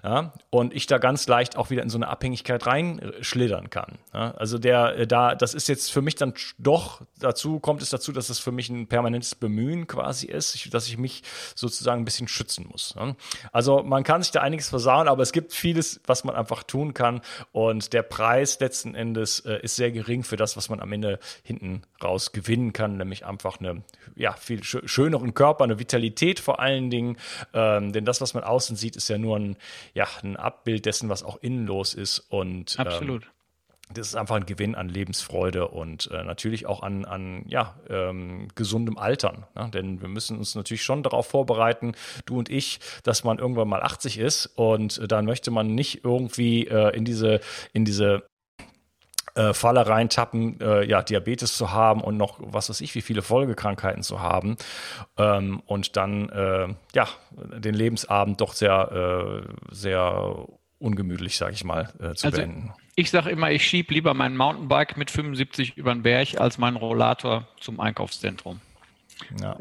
[0.06, 3.98] Ja, und ich da ganz leicht auch wieder in so eine Abhängigkeit reinschlittern kann.
[4.14, 7.90] Ja, also der, äh, da, das ist jetzt für mich dann doch dazu, kommt es
[7.90, 11.24] dazu, dass es für mich ein permanentes Bemühen quasi ist, dass ich mich
[11.56, 12.94] sozusagen ein bisschen schützen muss.
[12.96, 13.16] Ja.
[13.52, 16.94] Also man kann sich da einiges versauen, aber es gibt vieles, was man einfach tun
[16.94, 20.92] kann und der Preis letzten Endes äh, ist sehr gering für das, was man am
[20.92, 23.82] Ende hinten raus gewinnen kann, nämlich einfach eine
[24.16, 27.18] ja, viel schöneren Körper, eine Vitalität vor allen Dingen,
[27.56, 29.58] ähm, denn das, was man außen sieht, ist ja nur ein
[29.96, 32.20] ja, ein Abbild dessen, was auch innen los ist.
[32.20, 33.24] Und ähm, absolut.
[33.24, 33.30] Ähm,
[33.94, 38.48] das ist einfach ein Gewinn an Lebensfreude und äh, natürlich auch an, an ja, ähm,
[38.56, 39.46] gesundem Altern.
[39.56, 39.70] Ne?
[39.72, 41.94] Denn wir müssen uns natürlich schon darauf vorbereiten,
[42.26, 46.04] du und ich, dass man irgendwann mal 80 ist und äh, dann möchte man nicht
[46.04, 47.42] irgendwie äh, in diese,
[47.74, 48.24] in diese
[49.36, 53.22] äh, Falle reintappen, äh, ja, Diabetes zu haben und noch, was weiß ich, wie viele
[53.22, 54.58] Folgekrankheiten zu haben
[55.18, 60.48] ähm, und dann, äh, ja, den Lebensabend doch sehr, äh, sehr
[60.80, 62.74] ungemütlich, sage ich mal, äh, zu also, beenden.
[62.96, 66.78] Ich sage immer, ich schiebe lieber mein Mountainbike mit 75 über den Berg als meinen
[66.78, 68.62] Rollator zum Einkaufszentrum.
[69.42, 69.58] Ja.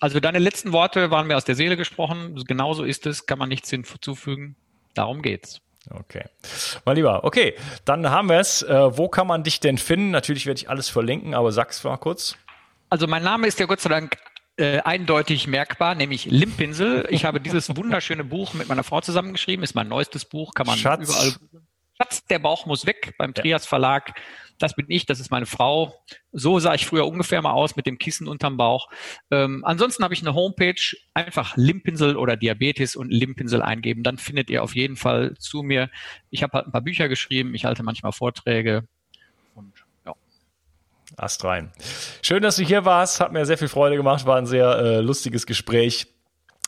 [0.00, 2.42] Also deine letzten Worte waren mir aus der Seele gesprochen.
[2.46, 4.56] Genauso ist es, kann man nichts hinzufügen.
[4.94, 5.60] Darum geht's.
[5.90, 6.24] Okay.
[6.84, 7.24] Mal lieber.
[7.24, 8.62] Okay, dann haben wir es.
[8.62, 10.10] Äh, wo kann man dich denn finden?
[10.10, 12.36] Natürlich werde ich alles verlinken, aber sag's mal kurz.
[12.90, 14.16] Also mein Name ist ja Gott sei Dank
[14.56, 17.06] äh, eindeutig merkbar, nämlich Limpinsel.
[17.10, 20.78] Ich habe dieses wunderschöne Buch mit meiner Frau zusammengeschrieben, ist mein neuestes Buch, kann man
[20.78, 21.08] Schatz.
[21.08, 21.32] überall.
[21.96, 24.14] Schatz, der Bauch muss weg beim Trias Verlag
[24.58, 25.94] das bin ich, das ist meine Frau.
[26.32, 28.88] So sah ich früher ungefähr mal aus mit dem Kissen unterm Bauch.
[29.30, 34.50] Ähm, ansonsten habe ich eine Homepage, einfach Limpinsel oder Diabetes und Limpinsel eingeben, dann findet
[34.50, 35.90] ihr auf jeden Fall zu mir.
[36.30, 38.84] Ich habe halt ein paar Bücher geschrieben, ich halte manchmal Vorträge
[39.54, 39.72] und
[40.04, 40.14] ja.
[41.16, 41.72] Ast rein.
[42.22, 45.00] Schön, dass du hier warst, hat mir sehr viel Freude gemacht, war ein sehr äh,
[45.00, 46.06] lustiges Gespräch.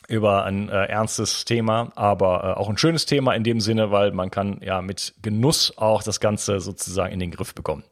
[0.09, 4.11] Über ein äh, ernstes Thema, aber äh, auch ein schönes Thema in dem Sinne, weil
[4.13, 7.85] man kann ja mit Genuss auch das Ganze sozusagen in den Griff bekommen.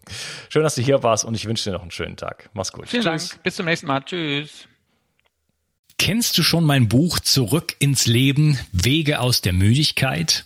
[0.49, 2.49] Schön, dass du hier warst und ich wünsche dir noch einen schönen Tag.
[2.55, 2.89] Mach's gut.
[2.89, 3.29] Vielen Tschüss.
[3.29, 3.43] Dank.
[3.43, 4.01] Bis zum nächsten Mal.
[4.01, 4.67] Tschüss.
[5.99, 10.46] Kennst du schon mein Buch Zurück ins Leben, Wege aus der Müdigkeit?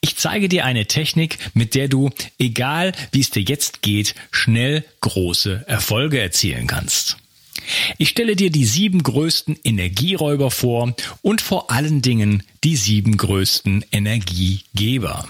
[0.00, 4.84] Ich zeige dir eine Technik, mit der du, egal wie es dir jetzt geht, schnell
[5.00, 7.16] große Erfolge erzielen kannst.
[7.98, 13.84] Ich stelle dir die sieben größten Energieräuber vor und vor allen Dingen die sieben größten
[13.92, 15.28] Energiegeber.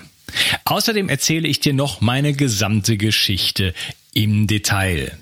[0.64, 3.74] Außerdem erzähle ich dir noch meine gesamte Geschichte
[4.14, 5.16] im Detail.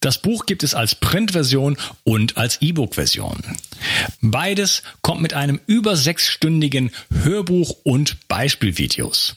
[0.00, 3.42] Das Buch gibt es als Printversion und als E-Book-Version.
[4.20, 6.90] Beides kommt mit einem über sechsstündigen
[7.22, 9.36] Hörbuch und Beispielvideos.